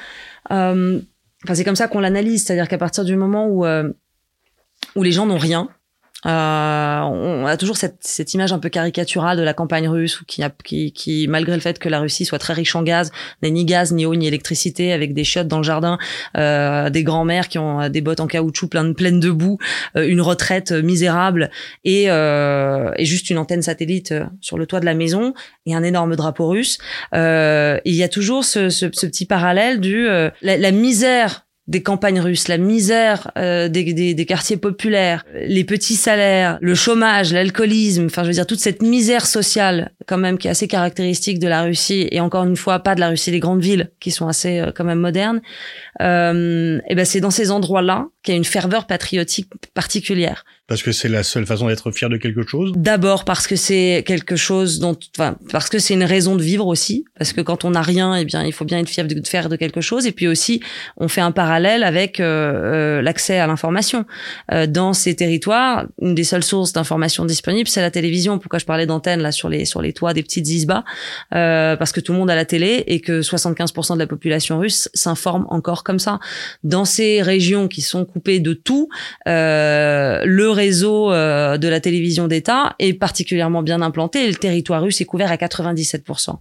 Enfin, 0.51 1.55
c'est 1.55 1.65
comme 1.65 1.77
ça 1.77 1.89
qu'on 1.89 2.01
l'analyse, 2.01 2.45
c'est-à-dire 2.45 2.69
qu'à 2.69 2.79
partir 2.79 3.05
du 3.05 3.17
moment 3.17 3.47
où 3.49 3.65
où 4.97 5.03
les 5.03 5.13
gens 5.13 5.27
n'ont 5.27 5.39
rien, 5.39 5.69
Euh, 6.27 7.01
on 7.01 7.47
a 7.47 7.57
toujours 7.57 7.77
cette, 7.77 7.99
cette, 8.01 8.35
image 8.35 8.53
un 8.53 8.59
peu 8.59 8.69
caricaturale 8.69 9.37
de 9.37 9.43
la 9.43 9.55
campagne 9.55 9.89
russe 9.89 10.21
qui, 10.27 10.43
qui, 10.65 10.93
qui, 10.93 11.29
malgré 11.29 11.55
le 11.55 11.61
fait 11.61 11.79
que 11.79 11.89
la 11.89 12.01
Russie 12.01 12.25
soit 12.25 12.41
très 12.41 12.55
riche 12.55 12.75
en 12.75 12.83
gaz, 12.83 13.13
n'a 13.43 13.51
ni 13.51 13.65
gaz, 13.65 13.93
ni 13.93 14.05
eau, 14.05 14.17
ni 14.17 14.27
électricité, 14.27 14.93
avec 14.93 15.15
des 15.15 15.23
chiottes 15.23 15.47
dans 15.47 15.59
le 15.59 15.63
jardin, 15.63 15.97
euh, 16.37 16.91
des 16.91 17.05
grands-mères 17.05 17.47
qui 17.47 17.59
ont 17.59 17.89
des 17.89 18.01
bottes 18.01 18.19
en 18.19 18.27
caoutchouc 18.27 18.69
pleines, 18.69 19.21
de 19.21 19.31
boue, 19.31 19.59
euh, 19.97 20.09
une 20.09 20.21
retraite 20.21 20.73
misérable 20.73 21.51
et, 21.85 22.07
euh, 22.09 22.91
et, 22.97 23.05
juste 23.05 23.31
une 23.31 23.39
antenne 23.39 23.63
satellite 23.63 24.13
sur 24.41 24.59
le 24.59 24.67
toit 24.67 24.81
de 24.81 24.87
la 24.87 24.95
maison 24.95 25.35
et 25.67 25.75
un 25.75 25.85
énorme 25.85 26.17
drapeau 26.17 26.49
russe. 26.49 26.79
il 27.13 27.95
y 27.95 28.03
a 28.03 28.09
toujours 28.09 28.45
ce, 28.45 28.71
ce, 28.71 28.91
ce 28.93 29.07
petit 29.07 29.25
parallèle 29.25 29.81
du 29.81 30.07
la, 30.07 30.31
la 30.57 30.73
misère 30.73 31.48
des 31.69 31.83
campagnes 31.83 32.21
russes, 32.21 32.49
la 32.49 32.57
misère 32.57 33.31
euh, 33.37 33.69
des, 33.69 33.93
des, 33.93 34.15
des, 34.15 34.27
quartiers 34.27 34.57
populaires, 34.57 35.25
les 35.35 35.65
petits 35.65 35.97
salaires, 35.97 36.59
le 36.63 36.75
chômage, 36.75 37.33
l'alcoolisme, 37.33 38.07
enfin 38.07 38.23
je 38.23 38.29
veux 38.29 38.35
dire 38.35 38.47
toute 38.47 38.59
cette 38.59 38.81
misère 38.83 39.27
sociale 39.27 39.93
quand 40.07 40.17
même 40.17 40.39
qui 40.39 40.49
est 40.49 40.51
assez 40.51 40.67
caractéristique 40.67 41.39
de 41.39 41.47
la 41.47 41.63
Russie 41.63 42.09
et 42.11 42.21
encore 42.21 42.45
une 42.45 42.57
fois 42.57 42.79
pas 42.79 42.95
de 42.95 43.01
la 43.01 43.11
Russie 43.11 43.31
des 43.31 43.41
grandes 43.41 43.61
villes 43.61 43.91
qui 44.01 44.11
sont 44.11 44.27
assez 44.27 44.59
euh, 44.59 44.73
quand 44.75 44.85
même 44.85 44.99
modernes. 44.99 45.43
Euh, 46.01 46.81
et 46.89 46.95
ben 46.95 47.05
c'est 47.05 47.21
dans 47.21 47.31
ces 47.31 47.51
endroits-là 47.51 48.07
qu'il 48.23 48.33
y 48.33 48.37
a 48.37 48.39
une 48.39 48.45
ferveur 48.45 48.87
patriotique 48.87 49.49
particulière. 49.75 50.45
Parce 50.69 50.83
que 50.83 50.93
c'est 50.93 51.09
la 51.09 51.23
seule 51.23 51.47
façon 51.47 51.67
d'être 51.67 51.91
fier 51.93 52.11
de 52.11 52.19
quelque 52.19 52.47
chose? 52.47 52.73
D'abord 52.77 53.25
parce 53.25 53.47
que 53.47 53.57
c'est 53.57 54.05
quelque 54.07 54.37
chose 54.37 54.81
dont, 54.81 54.99
enfin, 55.17 55.37
parce 55.51 55.71
que 55.71 55.79
c'est 55.79 55.95
une 55.95 56.05
raison 56.05 56.37
de 56.37 56.43
vivre 56.43 56.67
aussi. 56.67 57.07
Parce 57.19 57.33
que 57.33 57.41
quand 57.41 57.65
on 57.65 57.71
n'a 57.71 57.81
rien, 57.81 58.15
eh 58.17 58.27
bien, 58.27 58.45
il 58.45 58.53
faut 58.53 58.67
bien 58.67 58.79
être 58.79 58.89
fier 58.89 59.07
de, 59.07 59.27
faire 59.27 59.49
de 59.49 59.57
quelque 59.57 59.81
chose. 59.81 60.07
Et 60.07 60.13
puis 60.13 60.29
aussi, 60.29 60.61
on 60.99 61.09
fait 61.09 61.23
un 61.23 61.33
parallèle 61.33 61.58
avec 61.67 62.21
euh, 62.21 62.99
euh 62.99 63.03
l'accès 63.03 63.39
à 63.39 63.47
l'information. 63.47 64.05
Euh, 64.53 64.67
dans 64.67 64.93
ces 64.93 65.15
territoires, 65.15 65.87
une 66.01 66.15
des 66.15 66.25
seules 66.25 66.43
sources 66.43 66.73
d'information 66.73 67.25
disponibles, 67.25 67.69
c'est 67.69 67.81
la 67.81 67.91
télévision. 67.91 68.39
Pourquoi 68.39 68.59
je 68.59 68.65
parlais 68.65 68.87
d'antenne 68.87 69.21
là 69.21 69.33
sur 69.33 69.49
les 69.49 69.65
sur 69.65 69.83
les 69.83 69.93
toits 69.93 70.15
des 70.15 70.23
petites 70.23 70.49
isbas? 70.49 70.85
Parce 71.31 71.93
que 71.93 72.01
tout 72.01 72.13
le 72.13 72.19
monde 72.19 72.31
a 72.31 72.35
la 72.35 72.45
télé 72.45 72.85
et 72.87 73.01
que 73.01 73.21
75% 73.21 73.95
de 73.95 73.99
la 73.99 74.07
population 74.07 74.59
russe 74.59 74.89
s'informe 74.95 75.47
encore 75.51 75.85
comme 75.85 75.99
ça. 75.99 76.19
Dans 76.65 76.85
ces 76.85 77.23
régions 77.23 77.69
qui 77.69 77.83
sont 77.83 78.05
coupées 78.05 78.41
de 78.41 78.53
tout, 78.53 78.89
le 79.27 80.49
réseau 80.49 81.11
de 81.11 81.69
la 81.69 81.81
télévision 81.81 82.29
d'État 82.29 82.75
est 82.79 82.95
particulièrement 82.95 83.63
bien 83.63 83.83
implanté 83.83 84.25
et 84.25 84.29
le 84.29 84.35
territoire 84.35 84.83
russe 84.83 85.01
est 85.01 85.05
couvert 85.05 85.31
à 85.31 85.37
97% 85.37 86.37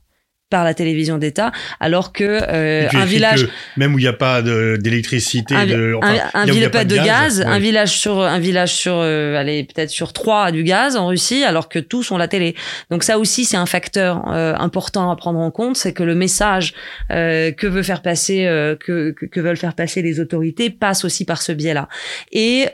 par 0.49 0.63
la 0.63 0.73
télévision 0.73 1.17
d'État, 1.17 1.51
alors 1.79 2.13
que 2.13 2.23
euh, 2.23 2.87
un 2.93 3.05
village, 3.05 3.47
même 3.75 3.93
où 3.93 3.99
il 3.99 4.03
n'y 4.03 4.07
a 4.07 4.13
pas 4.13 4.41
d'électricité, 4.41 5.53
un, 5.53 5.93
enfin, 5.95 6.15
un, 6.33 6.41
un 6.41 6.45
village 6.45 6.71
pas 6.71 6.85
de, 6.85 6.95
gaz, 6.95 7.41
un 7.41 7.59
village 7.59 7.97
sur 7.97 8.21
un 8.21 8.39
village 8.39 8.73
sur, 8.73 8.95
euh, 8.95 9.35
allez 9.35 9.65
peut-être 9.65 9.89
sur 9.89 10.13
trois 10.13 10.45
a 10.45 10.51
du 10.51 10.63
gaz 10.63 10.95
en 10.95 11.07
Russie, 11.07 11.43
alors 11.43 11.67
que 11.67 11.79
tous 11.79 12.11
ont 12.11 12.17
la 12.17 12.27
télé. 12.27 12.55
Donc 12.89 13.03
ça 13.03 13.19
aussi 13.19 13.43
c'est 13.43 13.57
un 13.57 13.65
facteur 13.65 14.31
euh, 14.31 14.53
important 14.55 15.11
à 15.11 15.15
prendre 15.17 15.39
en 15.39 15.51
compte, 15.51 15.75
c'est 15.75 15.91
que 15.93 16.03
le 16.03 16.15
message 16.15 16.73
euh, 17.11 17.51
que 17.51 17.67
veut 17.67 17.83
faire 17.83 18.01
passer, 18.01 18.45
euh, 18.45 18.75
que, 18.75 19.11
que, 19.11 19.25
que 19.25 19.39
veulent 19.41 19.57
faire 19.57 19.75
passer 19.75 20.01
les 20.01 20.19
autorités 20.21 20.69
passe 20.69 21.03
aussi 21.03 21.25
par 21.25 21.41
ce 21.41 21.51
biais-là. 21.51 21.89
Et 22.31 22.67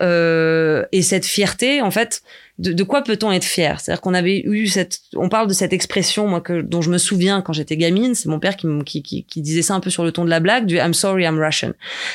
et 0.92 1.01
cette 1.01 1.25
fierté, 1.25 1.82
en 1.82 1.92
fait, 1.92 2.22
de, 2.60 2.72
de 2.72 2.83
quoi 2.83 3.01
peut-on 3.01 3.31
être 3.31 3.45
fier? 3.45 3.79
C'est-à-dire 3.79 4.01
qu'on 4.01 4.13
avait 4.13 4.41
eu 4.45 4.67
cette, 4.67 5.00
on 5.15 5.27
parle 5.27 5.48
de 5.48 5.53
cette 5.53 5.74
expression 5.74 6.27
moi 6.27 6.39
que 6.39 6.62
dont 6.62 6.83
je 6.83 6.91
me 6.91 7.00
souviens 7.00 7.41
quand 7.41 7.51
j'étais 7.51 7.77
gamine, 7.77 8.13
c'est 8.13 8.29
mon 8.29 8.39
père 8.39 8.55
qui, 8.55 8.67
qui, 8.86 9.01
qui, 9.01 9.24
qui, 9.24 9.41
disait 9.41 9.63
ça 9.63 9.74
un 9.74 9.79
peu 9.79 9.89
sur 9.89 10.03
le 10.03 10.12
ton 10.12 10.24
de 10.24 10.29
la 10.29 10.39
blague, 10.39 10.67
du 10.67 10.75
I'm 10.75 10.93
sorry 10.93 11.24
I'm 11.24 11.39
Russian. 11.39 11.72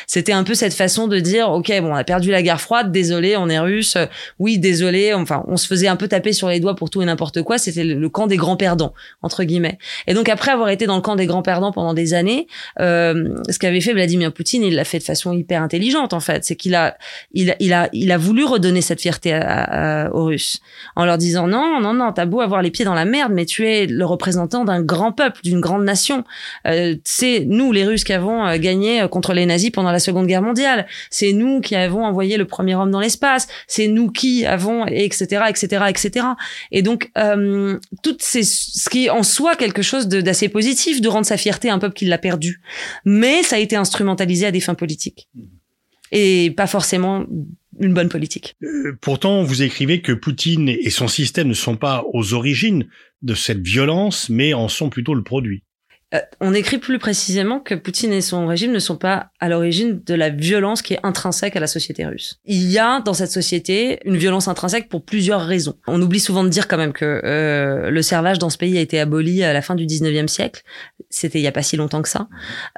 C'était 0.06 0.32
un 0.32 0.44
peu 0.44 0.54
cette 0.54 0.74
façon 0.74 1.08
de 1.08 1.18
dire 1.18 1.50
ok 1.50 1.72
bon 1.80 1.90
on 1.90 1.94
a 1.96 2.04
perdu 2.04 2.30
la 2.30 2.42
guerre 2.42 2.60
froide, 2.60 2.92
désolé 2.92 3.36
on 3.36 3.48
est 3.48 3.58
russe, 3.58 3.96
oui 4.38 4.58
désolé, 4.58 5.12
enfin 5.12 5.42
on 5.48 5.56
se 5.56 5.66
faisait 5.66 5.88
un 5.88 5.96
peu 5.96 6.06
taper 6.06 6.32
sur 6.32 6.48
les 6.48 6.60
doigts 6.60 6.76
pour 6.76 6.88
tout 6.88 7.02
et 7.02 7.04
n'importe 7.04 7.42
quoi, 7.42 7.58
c'était 7.58 7.82
le, 7.82 8.08
camp 8.08 8.28
des 8.28 8.36
grands 8.36 8.56
perdants 8.56 8.94
entre 9.22 9.42
guillemets. 9.42 9.78
Et 10.06 10.14
donc 10.14 10.28
après 10.28 10.52
avoir 10.52 10.68
été 10.68 10.86
dans 10.86 10.96
le 10.96 11.02
camp 11.02 11.16
des 11.16 11.26
grands 11.26 11.42
perdants 11.42 11.72
pendant 11.72 11.94
des 11.94 12.14
années, 12.14 12.46
euh, 12.78 13.34
ce 13.50 13.58
qu'avait 13.58 13.80
fait 13.80 13.92
Vladimir 13.92 14.32
Poutine, 14.32 14.62
il 14.62 14.76
l'a 14.76 14.84
fait 14.84 15.00
de 15.00 15.04
façon 15.04 15.32
hyper 15.32 15.62
intelligente 15.62 16.12
en 16.12 16.20
fait, 16.20 16.44
c'est 16.44 16.54
qu'il 16.54 16.76
a 16.76 16.96
il, 17.32 17.56
il 17.58 17.72
a 17.72 17.88
il 17.92 18.12
a 18.12 18.18
voulu 18.18 18.44
redonner 18.44 18.82
cette 18.82 19.00
fierté 19.00 19.32
à, 19.32 20.04
à, 20.04 20.10
aux 20.10 20.27
en 20.96 21.04
leur 21.04 21.18
disant 21.18 21.46
non, 21.46 21.80
non, 21.80 21.94
non, 21.94 22.12
t'as 22.12 22.26
beau 22.26 22.40
avoir 22.40 22.62
les 22.62 22.70
pieds 22.70 22.84
dans 22.84 22.94
la 22.94 23.04
merde, 23.04 23.32
mais 23.32 23.46
tu 23.46 23.66
es 23.66 23.86
le 23.86 24.04
représentant 24.04 24.64
d'un 24.64 24.82
grand 24.82 25.12
peuple, 25.12 25.40
d'une 25.42 25.60
grande 25.60 25.84
nation. 25.84 26.24
Euh, 26.66 26.96
c'est 27.04 27.44
nous, 27.46 27.72
les 27.72 27.84
Russes, 27.84 28.04
qui 28.04 28.12
avons 28.12 28.46
euh, 28.46 28.58
gagné 28.58 29.02
euh, 29.02 29.08
contre 29.08 29.32
les 29.32 29.46
nazis 29.46 29.70
pendant 29.70 29.92
la 29.92 29.98
Seconde 29.98 30.26
Guerre 30.26 30.42
mondiale. 30.42 30.86
C'est 31.10 31.32
nous 31.32 31.60
qui 31.60 31.74
avons 31.74 32.04
envoyé 32.04 32.36
le 32.36 32.44
premier 32.44 32.74
homme 32.74 32.90
dans 32.90 33.00
l'espace. 33.00 33.48
C'est 33.66 33.88
nous 33.88 34.10
qui 34.10 34.46
avons, 34.46 34.86
etc., 34.86 35.42
etc., 35.48 35.84
etc. 35.88 36.26
Et 36.70 36.82
donc, 36.82 37.10
euh, 37.18 37.78
tout 38.02 38.16
ces, 38.20 38.42
ce 38.42 38.88
qui 38.88 39.06
est 39.06 39.10
en 39.10 39.22
soi 39.22 39.56
quelque 39.56 39.82
chose 39.82 40.08
d'assez 40.08 40.48
positif, 40.48 41.00
de 41.00 41.08
rendre 41.08 41.26
sa 41.26 41.36
fierté 41.36 41.70
à 41.70 41.74
un 41.74 41.78
peuple 41.78 41.94
qui 41.94 42.06
l'a 42.06 42.18
perdu. 42.18 42.60
Mais 43.04 43.42
ça 43.42 43.56
a 43.56 43.58
été 43.58 43.76
instrumentalisé 43.76 44.46
à 44.46 44.50
des 44.50 44.60
fins 44.60 44.74
politiques. 44.74 45.28
Et 46.10 46.52
pas 46.56 46.66
forcément 46.66 47.24
Euh, 48.62 48.96
pourtant, 49.00 49.42
vous 49.42 49.62
écrivez 49.62 50.02
que 50.02 50.12
Poutine 50.12 50.68
et 50.68 50.90
son 50.90 51.08
système 51.08 51.48
ne 51.48 51.54
sont 51.54 51.76
pas 51.76 52.04
aux 52.12 52.34
origines 52.34 52.88
de 53.22 53.34
cette 53.34 53.66
violence, 53.66 54.28
mais 54.28 54.54
en 54.54 54.68
sont 54.68 54.90
plutôt 54.90 55.14
le 55.14 55.22
produit. 55.22 55.64
Euh, 56.14 56.20
on 56.40 56.54
écrit 56.54 56.78
plus 56.78 56.98
précisément 56.98 57.60
que 57.60 57.74
Poutine 57.74 58.14
et 58.14 58.22
son 58.22 58.46
régime 58.46 58.72
ne 58.72 58.78
sont 58.78 58.96
pas 58.96 59.30
à 59.40 59.48
l'origine 59.50 60.00
de 60.06 60.14
la 60.14 60.30
violence 60.30 60.80
qui 60.80 60.94
est 60.94 61.00
intrinsèque 61.02 61.54
à 61.54 61.60
la 61.60 61.66
société 61.66 62.06
russe. 62.06 62.40
Il 62.46 62.70
y 62.70 62.78
a 62.78 63.00
dans 63.00 63.12
cette 63.12 63.30
société 63.30 63.98
une 64.06 64.16
violence 64.16 64.48
intrinsèque 64.48 64.88
pour 64.88 65.04
plusieurs 65.04 65.42
raisons. 65.42 65.74
On 65.86 66.00
oublie 66.00 66.20
souvent 66.20 66.44
de 66.44 66.48
dire 66.48 66.66
quand 66.66 66.78
même 66.78 66.94
que 66.94 67.20
euh, 67.24 67.90
le 67.90 68.00
servage 68.00 68.38
dans 68.38 68.48
ce 68.48 68.56
pays 68.56 68.78
a 68.78 68.80
été 68.80 68.98
aboli 68.98 69.42
à 69.42 69.52
la 69.52 69.60
fin 69.60 69.74
du 69.74 69.84
19e 69.84 70.28
siècle. 70.28 70.62
C'était 71.10 71.40
il 71.40 71.42
y 71.42 71.46
a 71.46 71.52
pas 71.52 71.62
si 71.62 71.76
longtemps 71.76 72.00
que 72.00 72.08
ça. 72.08 72.28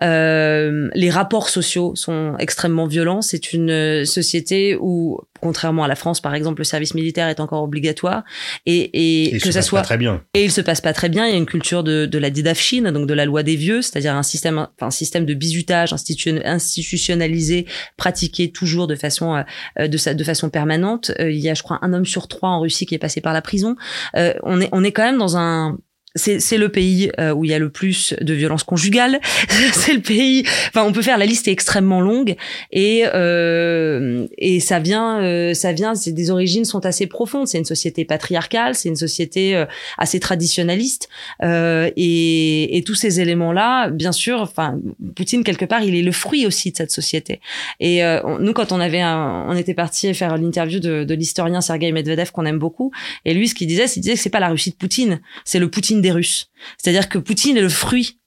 Euh, 0.03 0.89
les 0.95 1.11
rapports 1.11 1.51
sociaux 1.51 1.95
sont 1.95 2.35
extrêmement 2.41 2.87
violents. 2.87 3.23
C'est 3.23 3.53
une 3.53 4.05
société 4.07 4.77
où 4.81 5.21
contrairement 5.41 5.85
à 5.85 5.89
la 5.89 5.97
France, 5.97 6.21
par 6.21 6.35
exemple, 6.35 6.61
le 6.61 6.65
service 6.65 6.95
militaire 6.95 7.29
est 7.29 7.41
encore 7.41 7.63
obligatoire 7.63 8.23
et, 8.67 9.29
et, 9.35 9.39
que 9.39 9.51
ça 9.51 9.63
soit 9.63 9.83
très 9.83 9.99
bien. 9.99 10.23
Et 10.35 10.45
il 10.45 10.53
se 10.53 10.61
passe 10.61 10.81
pas 10.81 10.93
très 10.93 11.09
bien. 11.09 11.27
Il 11.27 11.31
y 11.31 11.35
a 11.35 11.39
une 11.39 11.47
culture 11.47 11.83
de, 11.83 12.07
de 12.07 12.19
la 12.19 12.31
didavchine, 12.31 12.91
donc 12.91 13.07
de 13.07 13.15
la 13.15 13.25
loi 13.25 13.43
des 13.43 13.57
vieux, 13.57 13.83
c'est-à-dire 13.83 14.15
un 14.15 14.23
système, 14.23 14.59
enfin, 14.59 14.87
un 14.87 14.91
système 14.91 15.27
de 15.27 15.35
bizutage 15.35 15.93
institutionnalisé, 15.93 17.67
pratiqué 17.97 18.51
toujours 18.51 18.87
de 18.87 18.95
façon 18.95 19.45
euh, 19.79 19.89
de, 19.89 20.13
de 20.13 20.25
façon 20.25 20.51
permanente. 20.51 21.13
Euh, 21.19 21.31
il 21.31 21.39
y 21.39 21.49
a, 21.49 21.55
je 21.55 21.63
crois, 21.63 21.79
un 21.83 21.93
homme 21.93 22.07
sur 22.07 22.29
trois 22.29 22.51
en 22.51 22.61
Russie 22.61 22.87
qui 22.87 22.95
est 22.95 22.99
passé 22.99 23.21
par 23.21 23.33
la 23.33 23.43
prison. 23.43 23.77
Euh, 24.17 24.35
on 24.43 24.61
est 24.61 24.69
on 24.73 24.85
est 24.85 24.93
quand 24.93 25.05
même 25.05 25.19
dans 25.19 25.37
un 25.37 25.79
c'est 26.17 26.59
le 26.59 26.69
pays 26.69 27.11
euh, 27.21 27.33
où 27.33 27.45
il 27.45 27.51
y 27.51 27.55
a 27.55 27.59
le 27.59 27.71
plus 27.71 28.15
de 28.21 28.35
violences 28.35 28.65
conjugales. 28.65 29.21
c'est 29.73 29.93
le 29.93 30.01
pays. 30.01 30.43
Enfin, 30.69 30.85
on 30.85 30.93
peut 30.93 31.03
faire 31.03 31.19
la 31.19 31.27
liste 31.27 31.47
est 31.47 31.53
extrêmement 31.53 32.01
longue 32.01 32.35
et 32.73 33.05
euh, 33.15 34.27
et 34.37 34.59
ça 34.59 34.81
vient 34.81 35.21
euh, 35.23 35.55
ça 35.55 35.73
vient. 35.73 35.95
C'est 35.95 36.13
des 36.13 36.31
origines 36.31 36.65
sont 36.65 36.85
assez 36.85 37.07
profondes. 37.07 37.47
C'est 37.47 37.59
une 37.59 37.65
société 37.65 38.05
patriarcale. 38.05 38.75
C'est 38.75 38.89
une 38.89 38.97
société 38.97 39.55
euh, 39.55 39.67
assez 39.99 40.19
traditionnaliste 40.19 41.09
et, 41.43 42.77
et 42.77 42.83
tous 42.83 42.95
ces 42.95 43.21
éléments 43.21 43.53
là, 43.53 43.89
bien 43.89 44.13
sûr. 44.13 44.41
Enfin, 44.41 44.79
Poutine 45.15 45.45
quelque 45.45 45.65
part, 45.65 45.83
il 45.83 45.95
est 45.95 46.03
le 46.03 46.13
fruit 46.13 46.47
aussi 46.47 46.73
de 46.73 46.77
cette 46.77 46.91
société. 46.91 47.41
Et 47.79 48.03
nous, 48.41 48.53
quand 48.53 48.73
on 48.73 48.81
avait 48.81 49.01
un, 49.01 49.47
on 49.49 49.57
était 49.57 49.75
parti 49.75 50.13
faire 50.15 50.37
l'interview 50.37 50.81
de, 50.81 51.05
de 51.05 51.15
l'historien 51.15 51.61
Sergei 51.61 51.93
Medvedev 51.93 52.33
qu'on 52.33 52.47
aime 52.47 52.59
beaucoup. 52.59 52.91
Et 53.25 53.35
lui, 53.35 53.49
ce 53.49 53.55
qu'il 53.55 53.69
disait, 53.69 53.87
c'est 53.87 54.01
disait 54.01 54.15
que 54.15 54.21
c'est 54.21 54.31
pas 54.31 54.41
la 54.41 54.49
Russie 54.49 54.71
de 54.71 54.77
Poutine, 54.77 55.21
c'est 55.45 55.59
le 55.59 55.71
Poutine 55.71 56.00
des 56.01 56.13
Russes. 56.13 56.51
C'est-à-dire 56.79 57.09
que 57.09 57.19
Poutine 57.19 57.57
est 57.57 57.63
le 57.63 57.69
fruit 57.69 58.21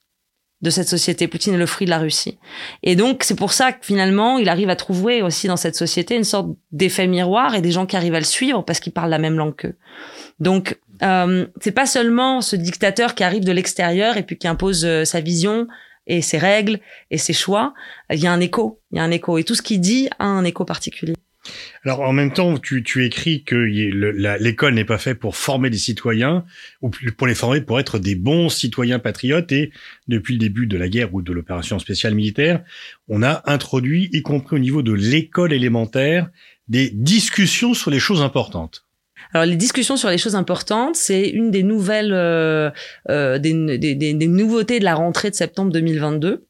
de 0.64 0.70
cette 0.70 0.88
société. 0.88 1.28
Poutine 1.28 1.54
est 1.54 1.58
le 1.58 1.66
fruit 1.66 1.86
de 1.86 1.92
la 1.92 2.00
Russie. 2.00 2.40
Et 2.82 2.96
donc, 2.96 3.24
c'est 3.24 3.36
pour 3.36 3.52
ça 3.52 3.74
que 3.74 3.86
finalement, 3.86 4.40
il 4.40 4.50
arrive 4.50 4.70
à 4.70 4.76
trouver 4.76 5.22
aussi 5.22 5.48
dans 5.48 5.58
cette 5.58 5.76
société 5.76 6.16
une 6.16 6.24
sorte 6.24 6.48
d'effet 6.72 7.06
miroir 7.06 7.54
et 7.54 7.62
des 7.62 7.72
gens 7.72 7.86
qui 7.86 7.98
arrivent 7.98 8.16
à 8.16 8.20
le 8.20 8.26
suivre 8.26 8.64
parce 8.64 8.80
qu'ils 8.80 8.94
parlent 8.94 9.10
la 9.10 9.20
même 9.20 9.38
langue 9.38 9.56
qu'eux. 9.56 9.76
Donc, 10.40 10.80
euh, 11.04 11.46
c'est 11.62 11.74
pas 11.74 11.86
seulement 11.86 12.42
ce 12.42 12.56
dictateur 12.56 13.14
qui 13.14 13.24
arrive 13.24 13.44
de 13.44 13.52
l'extérieur 13.52 14.16
et 14.16 14.24
puis 14.24 14.38
qui 14.38 14.48
impose 14.48 14.86
euh, 14.86 15.04
sa 15.04 15.20
vision 15.20 15.68
et 16.08 16.22
ses 16.22 16.38
règles 16.38 16.80
et 17.12 17.18
ses 17.18 17.34
choix. 17.34 17.74
Il 18.10 18.20
y 18.20 18.28
a 18.28 18.32
un 18.32 18.40
écho. 18.40 18.80
Il 18.92 18.98
y 18.98 19.02
a 19.02 19.04
un 19.04 19.12
écho. 19.12 19.38
Et 19.38 19.44
tout 19.44 19.56
ce 19.56 19.62
qu'il 19.62 19.82
dit 19.82 20.08
a 20.18 20.26
un 20.26 20.46
écho 20.46 20.64
particulier. 20.64 21.14
Alors 21.84 22.02
en 22.02 22.14
même 22.14 22.32
temps, 22.32 22.58
tu, 22.58 22.84
tu 22.84 23.06
écris 23.06 23.44
que 23.44 23.56
l'école 23.56 24.74
n'est 24.74 24.86
pas 24.86 24.98
faite 24.98 25.20
pour 25.20 25.36
former 25.36 25.70
des 25.70 25.78
citoyens, 25.78 26.46
ou 26.82 26.90
pour 26.90 27.28
les 27.28 27.36
former 27.36 27.62
pour 27.62 27.80
être 27.80 28.00
des 28.00 28.16
bons 28.16 28.50
citoyens 28.50 29.00
patriotes. 29.00 29.52
Et 29.52 29.72
depuis 30.08 30.34
le 30.36 30.40
début 30.40 30.68
de 30.68 30.78
la 30.78 30.88
guerre 30.88 31.14
ou 31.14 31.22
de 31.22 31.34
l'opération 31.34 31.80
spéciale 31.80 32.16
militaire, 32.16 32.64
on 33.10 33.24
a 33.24 33.42
introduit, 33.46 34.10
y 34.14 34.22
compris 34.22 34.56
au 34.56 34.60
niveau 34.60 34.82
de 34.82 34.94
l'école 34.94 35.54
élémentaire, 35.54 36.30
des 36.70 36.90
discussions 36.90 37.74
sur 37.74 37.92
les 37.92 38.00
choses 38.00 38.22
importantes. 38.22 38.86
Alors 39.34 39.46
les 39.46 39.56
discussions 39.56 39.98
sur 39.98 40.10
les 40.10 40.18
choses 40.18 40.36
importantes, 40.36 40.96
c'est 40.96 41.28
une 41.30 41.50
des 41.50 41.64
nouvelles, 41.64 42.14
euh, 42.14 42.70
euh, 43.10 43.40
des, 43.40 43.78
des, 43.78 43.96
des, 43.96 44.28
nouveautés 44.28 44.80
de 44.80 44.84
la 44.84 44.96
rentrée 44.96 45.30
de 45.30 45.36
septembre 45.36 45.72
2022. 45.72 46.46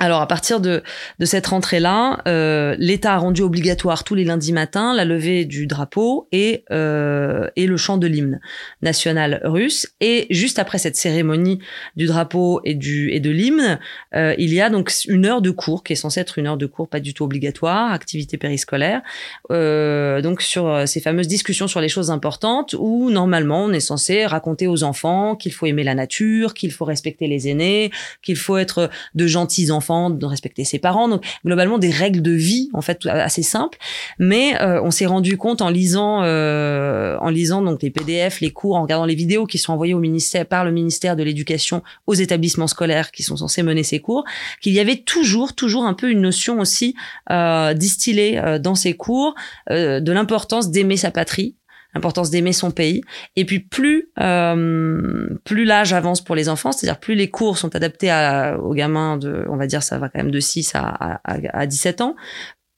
Alors 0.00 0.20
à 0.20 0.28
partir 0.28 0.60
de, 0.60 0.82
de 1.18 1.24
cette 1.24 1.48
rentrée-là, 1.48 2.22
euh, 2.28 2.76
l'État 2.78 3.14
a 3.14 3.18
rendu 3.18 3.42
obligatoire 3.42 4.04
tous 4.04 4.14
les 4.14 4.22
lundis 4.22 4.52
matins 4.52 4.94
la 4.94 5.04
levée 5.04 5.44
du 5.44 5.66
drapeau 5.66 6.28
et, 6.30 6.64
euh, 6.70 7.48
et 7.56 7.66
le 7.66 7.76
chant 7.76 7.96
de 7.96 8.06
l'hymne 8.06 8.40
national 8.80 9.40
russe. 9.42 9.88
Et 10.00 10.28
juste 10.30 10.60
après 10.60 10.78
cette 10.78 10.94
cérémonie 10.94 11.58
du 11.96 12.06
drapeau 12.06 12.60
et, 12.64 12.74
du, 12.74 13.10
et 13.10 13.18
de 13.18 13.30
l'hymne, 13.30 13.80
euh, 14.14 14.36
il 14.38 14.54
y 14.54 14.60
a 14.60 14.70
donc 14.70 14.92
une 15.08 15.26
heure 15.26 15.42
de 15.42 15.50
cours 15.50 15.82
qui 15.82 15.94
est 15.94 15.96
censée 15.96 16.20
être 16.20 16.38
une 16.38 16.46
heure 16.46 16.56
de 16.56 16.66
cours 16.66 16.88
pas 16.88 17.00
du 17.00 17.12
tout 17.12 17.24
obligatoire, 17.24 17.92
activité 17.92 18.38
périscolaire, 18.38 19.02
euh, 19.50 20.22
donc 20.22 20.42
sur 20.42 20.68
euh, 20.68 20.86
ces 20.86 21.00
fameuses 21.00 21.28
discussions 21.28 21.66
sur 21.66 21.80
les 21.80 21.88
choses 21.88 22.12
importantes 22.12 22.76
où 22.78 23.10
normalement 23.10 23.64
on 23.64 23.72
est 23.72 23.80
censé 23.80 24.26
raconter 24.26 24.68
aux 24.68 24.84
enfants 24.84 25.34
qu'il 25.34 25.52
faut 25.52 25.66
aimer 25.66 25.82
la 25.82 25.96
nature, 25.96 26.54
qu'il 26.54 26.70
faut 26.70 26.84
respecter 26.84 27.26
les 27.26 27.48
aînés, 27.48 27.90
qu'il 28.22 28.36
faut 28.36 28.58
être 28.58 28.90
de 29.16 29.26
gentils 29.26 29.72
enfants 29.72 29.87
de 30.10 30.26
respecter 30.26 30.64
ses 30.64 30.78
parents. 30.78 31.08
Donc 31.08 31.24
globalement 31.44 31.78
des 31.78 31.90
règles 31.90 32.22
de 32.22 32.32
vie 32.32 32.70
en 32.72 32.82
fait 32.82 33.06
assez 33.06 33.42
simples. 33.42 33.78
Mais 34.18 34.60
euh, 34.60 34.80
on 34.82 34.90
s'est 34.90 35.06
rendu 35.06 35.36
compte 35.36 35.62
en 35.62 35.70
lisant 35.70 36.22
euh, 36.22 37.16
en 37.20 37.30
lisant 37.30 37.62
donc 37.62 37.82
les 37.82 37.90
PDF, 37.90 38.40
les 38.40 38.50
cours, 38.50 38.76
en 38.76 38.82
regardant 38.82 39.06
les 39.06 39.14
vidéos 39.14 39.46
qui 39.46 39.58
sont 39.58 39.72
envoyées 39.72 39.94
au 39.94 40.00
ministère 40.00 40.46
par 40.46 40.64
le 40.64 40.72
ministère 40.72 41.16
de 41.16 41.22
l'Éducation 41.22 41.82
aux 42.06 42.14
établissements 42.14 42.66
scolaires 42.66 43.10
qui 43.10 43.22
sont 43.22 43.36
censés 43.36 43.62
mener 43.62 43.82
ces 43.82 44.00
cours, 44.00 44.24
qu'il 44.60 44.72
y 44.72 44.80
avait 44.80 44.96
toujours 44.96 45.54
toujours 45.54 45.84
un 45.84 45.94
peu 45.94 46.10
une 46.10 46.20
notion 46.20 46.60
aussi 46.60 46.94
euh, 47.30 47.74
distillée 47.74 48.38
euh, 48.38 48.58
dans 48.58 48.74
ces 48.74 48.94
cours 48.94 49.34
euh, 49.70 50.00
de 50.00 50.12
l'importance 50.12 50.70
d'aimer 50.70 50.96
sa 50.96 51.10
patrie 51.10 51.56
l'importance 51.98 52.30
d'aimer 52.30 52.52
son 52.52 52.70
pays. 52.70 53.02
Et 53.34 53.44
puis 53.44 53.58
plus 53.58 54.10
euh, 54.20 55.28
plus 55.44 55.64
l'âge 55.64 55.92
avance 55.92 56.22
pour 56.22 56.36
les 56.36 56.48
enfants, 56.48 56.70
c'est-à-dire 56.70 57.00
plus 57.00 57.16
les 57.16 57.28
cours 57.28 57.58
sont 57.58 57.74
adaptés 57.74 58.10
à, 58.10 58.56
aux 58.58 58.72
gamins 58.72 59.16
de, 59.16 59.44
on 59.48 59.56
va 59.56 59.66
dire 59.66 59.82
ça 59.82 59.98
va 59.98 60.08
quand 60.08 60.18
même 60.18 60.30
de 60.30 60.40
6 60.40 60.72
à, 60.74 60.80
à, 61.24 61.38
à 61.52 61.66
17 61.66 62.00
ans, 62.00 62.14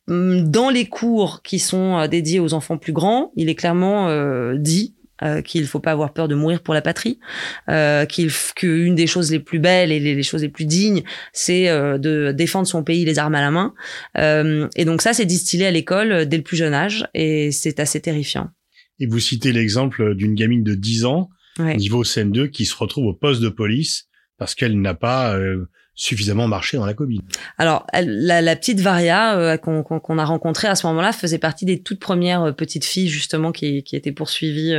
hum, 0.09 0.51
dans 0.51 0.71
les 0.71 0.87
cours 0.87 1.43
qui 1.43 1.59
sont 1.59 1.99
euh, 1.99 2.07
dédiés 2.07 2.41
aux 2.41 2.55
enfants 2.55 2.79
plus 2.79 2.95
grands, 2.95 3.31
il 3.37 3.51
est 3.51 3.55
clairement 3.55 4.09
euh, 4.09 4.57
dit 4.57 4.95
euh, 5.23 5.43
qu'il 5.43 5.67
faut 5.67 5.81
pas 5.81 5.93
avoir 5.93 6.15
peur 6.15 6.29
de 6.29 6.35
mourir 6.35 6.63
pour 6.63 6.73
la 6.73 6.81
patrie, 6.81 7.19
euh, 7.69 8.07
qu'il 8.07 8.31
qu'une 8.57 8.95
des 8.95 9.07
choses 9.07 9.31
les 9.31 9.39
plus 9.39 9.59
belles 9.59 9.93
et 9.93 10.01
les, 10.01 10.23
choses 10.23 10.41
les 10.41 10.49
plus 10.49 10.65
dignes, 10.65 11.03
c'est 11.35 11.69
euh, 11.69 11.99
de 11.99 12.33
défendre 12.33 12.67
son 12.67 12.83
pays 12.83 13.05
les 13.05 13.19
armes 13.19 13.35
à 13.35 13.43
la 13.43 13.51
main. 13.51 13.75
Euh, 14.17 14.67
et 14.77 14.87
donc 14.87 15.03
ça, 15.03 15.13
c'est 15.13 15.27
distillé 15.27 15.67
à 15.67 15.71
l'école 15.71 16.27
dès 16.27 16.39
le 16.39 16.43
plus 16.43 16.57
jeune 16.57 16.73
âge, 16.73 17.07
et 17.13 17.53
c'est 17.53 17.81
assez 17.81 18.01
terrifiant. 18.01 18.49
Et 19.01 19.07
vous 19.07 19.19
citez 19.19 19.53
l'exemple 19.53 20.15
d'une 20.15 20.35
gamine 20.35 20.63
de 20.63 20.75
10 20.75 21.05
ans, 21.07 21.31
Ouais. 21.59 21.77
niveau 21.77 22.05
CM2, 22.05 22.49
qui 22.51 22.65
se 22.65 22.77
retrouve 22.77 23.07
au 23.07 23.13
poste 23.15 23.41
de 23.43 23.49
police 23.49 24.07
parce 24.39 24.55
qu'elle 24.55 24.81
n'a 24.81 24.95
pas 24.95 25.35
euh, 25.37 25.69
suffisamment 25.95 26.49
marché 26.49 26.77
dans 26.79 26.87
la 26.87 26.95
commune. 26.95 27.21
Alors, 27.59 27.87
elle- 27.93 28.25
la, 28.25 28.41
la 28.41 28.57
petite 28.57 28.81
Varia 28.81 29.37
euh, 29.39 29.57
qu'on 29.59 30.19
a 30.19 30.25
rencontrée 30.25 30.69
à 30.69 30.75
ce 30.75 30.87
moment-là 30.87 31.13
faisait 31.13 31.39
partie 31.39 31.67
des 31.67 31.83
toutes 31.83 31.99
premières 32.01 32.45
euh, 32.45 32.53
petites 32.53 32.85
filles 32.87 33.09
justement 33.09 33.53
qui, 33.53 33.83
qui 33.83 33.97
étaient 33.97 34.13
poursuivies, 34.13 34.75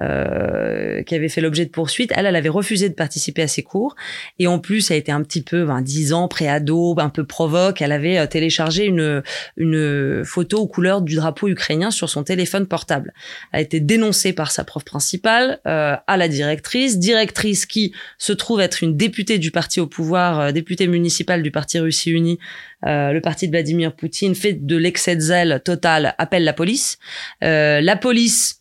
euh, 0.00 1.02
qui 1.02 1.14
avaient 1.14 1.28
fait 1.28 1.40
l'objet 1.40 1.64
de 1.64 1.70
poursuites. 1.70 2.12
Elle, 2.16 2.26
elle 2.26 2.36
avait 2.36 2.48
refusé 2.48 2.88
de 2.88 2.94
participer 2.94 3.42
à 3.42 3.48
ces 3.48 3.62
cours 3.62 3.96
et 4.38 4.46
en 4.46 4.58
plus, 4.58 4.90
elle 4.90 4.98
était 4.98 5.12
un 5.12 5.22
petit 5.22 5.42
peu, 5.42 5.64
ben, 5.64 5.82
10 5.82 6.12
ans, 6.12 6.28
pré-ado, 6.28 6.94
un 6.98 7.08
peu 7.08 7.24
provoque. 7.24 7.82
Elle 7.82 7.92
avait 7.92 8.18
euh, 8.18 8.26
téléchargé 8.26 8.84
une 8.84 9.22
une 9.56 10.24
photo 10.24 10.58
aux 10.58 10.66
couleurs 10.66 11.02
du 11.02 11.16
drapeau 11.16 11.48
ukrainien 11.48 11.90
sur 11.90 12.08
son 12.08 12.24
téléphone 12.24 12.66
portable. 12.66 13.12
Elle 13.52 13.58
a 13.58 13.62
été 13.62 13.80
dénoncée 13.80 14.32
par 14.32 14.50
sa 14.50 14.64
prof 14.64 14.84
principale 14.84 15.60
euh, 15.66 15.96
à 16.06 16.16
la 16.16 16.28
directrice, 16.28 16.98
directrice 16.98 17.66
qui 17.66 17.92
se 18.18 18.32
trouve 18.32 18.60
être 18.60 18.82
une 18.82 18.96
députée 18.96 19.38
du 19.38 19.50
parti 19.50 19.80
au 19.80 19.86
pouvoir, 19.86 20.40
euh, 20.40 20.52
députée 20.52 20.86
municipale 20.86 21.42
du 21.42 21.50
parti 21.50 21.78
Russie 21.78 22.10
Unie, 22.10 22.38
euh, 22.86 23.12
le 23.12 23.20
parti 23.20 23.46
de 23.46 23.52
Vladimir 23.52 23.94
Poutine, 23.94 24.34
fait 24.34 24.52
de 24.52 24.76
l'excès 24.76 25.16
de 25.16 25.20
zèle 25.20 25.62
total, 25.64 26.14
appelle 26.18 26.44
la 26.44 26.52
police. 26.52 26.98
La 27.40 27.96
police 27.96 28.60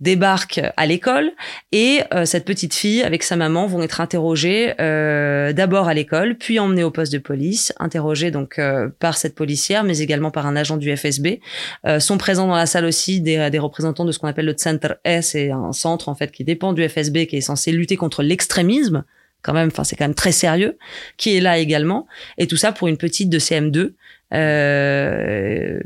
débarque 0.00 0.60
à 0.76 0.86
l'école 0.86 1.32
et 1.72 2.00
euh, 2.14 2.24
cette 2.24 2.44
petite 2.44 2.74
fille 2.74 3.02
avec 3.02 3.22
sa 3.22 3.36
maman 3.36 3.66
vont 3.66 3.82
être 3.82 4.00
interrogées 4.00 4.74
euh, 4.80 5.52
d'abord 5.52 5.88
à 5.88 5.94
l'école 5.94 6.36
puis 6.36 6.58
emmenées 6.58 6.84
au 6.84 6.90
poste 6.90 7.12
de 7.12 7.18
police 7.18 7.72
interrogées 7.78 8.30
donc 8.30 8.58
euh, 8.58 8.88
par 8.98 9.16
cette 9.16 9.34
policière 9.34 9.84
mais 9.84 9.98
également 9.98 10.30
par 10.30 10.46
un 10.46 10.56
agent 10.56 10.76
du 10.76 10.96
FSB 10.96 11.40
euh, 11.86 12.00
sont 12.00 12.18
présents 12.18 12.46
dans 12.46 12.56
la 12.56 12.66
salle 12.66 12.84
aussi 12.84 13.20
des, 13.20 13.50
des 13.50 13.58
représentants 13.58 14.04
de 14.04 14.12
ce 14.12 14.18
qu'on 14.18 14.28
appelle 14.28 14.46
le 14.46 14.54
Center 14.56 14.94
S 15.04 15.30
c'est 15.30 15.50
un 15.50 15.72
centre 15.72 16.08
en 16.08 16.14
fait 16.14 16.32
qui 16.32 16.44
dépend 16.44 16.72
du 16.72 16.88
FSB 16.88 17.26
qui 17.26 17.36
est 17.36 17.42
censé 17.42 17.72
lutter 17.72 17.96
contre 17.96 18.22
l'extrémisme 18.22 19.04
quand 19.42 19.52
même 19.52 19.68
enfin 19.68 19.84
c'est 19.84 19.96
quand 19.96 20.04
même 20.04 20.14
très 20.14 20.32
sérieux 20.32 20.76
qui 21.16 21.36
est 21.36 21.40
là 21.40 21.58
également. 21.58 22.06
Et 22.38 22.46
tout 22.46 22.56
ça 22.56 22.72
pour 22.72 22.88
une 22.88 22.96
petite 22.96 23.30
de 23.30 23.38
CM2 23.38 23.92
euh, 24.32 25.78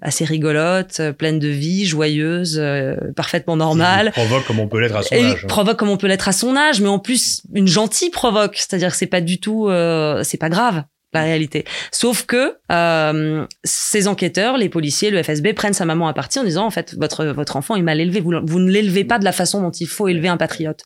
assez 0.00 0.24
rigolote, 0.24 1.00
pleine 1.18 1.38
de 1.38 1.48
vie, 1.48 1.86
joyeuse, 1.86 2.56
euh, 2.58 2.94
parfaitement 3.16 3.56
normale. 3.56 4.06
Il 4.08 4.12
provoque 4.12 4.46
comme 4.46 4.58
on 4.60 4.68
peut 4.68 4.80
l'être 4.80 4.96
à 4.96 5.02
son 5.02 5.14
âge. 5.14 5.40
hein. 5.44 5.48
provoque 5.48 5.76
comme 5.78 5.88
on 5.90 5.96
peut 5.96 6.08
l'être 6.08 6.28
à 6.28 6.32
son 6.32 6.56
âge, 6.56 6.80
mais 6.80 6.88
en 6.88 6.98
plus 6.98 7.42
une 7.54 7.68
gentille 7.68 8.10
provoque, 8.10 8.56
c'est-à-dire 8.56 8.90
que 8.90 8.96
c'est 8.96 9.06
pas 9.06 9.20
du 9.20 9.38
tout, 9.40 9.68
euh, 9.68 10.22
c'est 10.24 10.38
pas 10.38 10.48
grave 10.48 10.82
la 11.12 11.22
réalité. 11.22 11.64
Sauf 11.90 12.24
que 12.24 12.56
euh, 12.70 13.46
ces 13.64 14.08
enquêteurs, 14.08 14.56
les 14.56 14.68
policiers, 14.68 15.10
le 15.10 15.22
FSB 15.22 15.52
prennent 15.52 15.74
sa 15.74 15.84
maman 15.84 16.08
à 16.08 16.14
partie 16.14 16.38
en 16.38 16.44
disant 16.44 16.64
en 16.64 16.70
fait 16.70 16.94
votre 16.98 17.26
votre 17.26 17.56
enfant 17.56 17.76
est 17.76 17.82
mal 17.82 18.00
élevé, 18.00 18.20
vous, 18.20 18.32
vous 18.42 18.58
ne 18.58 18.70
l'élevez 18.70 19.04
pas 19.04 19.18
de 19.18 19.24
la 19.24 19.32
façon 19.32 19.60
dont 19.60 19.70
il 19.70 19.86
faut 19.86 20.08
élever 20.08 20.28
un 20.28 20.36
patriote. 20.36 20.84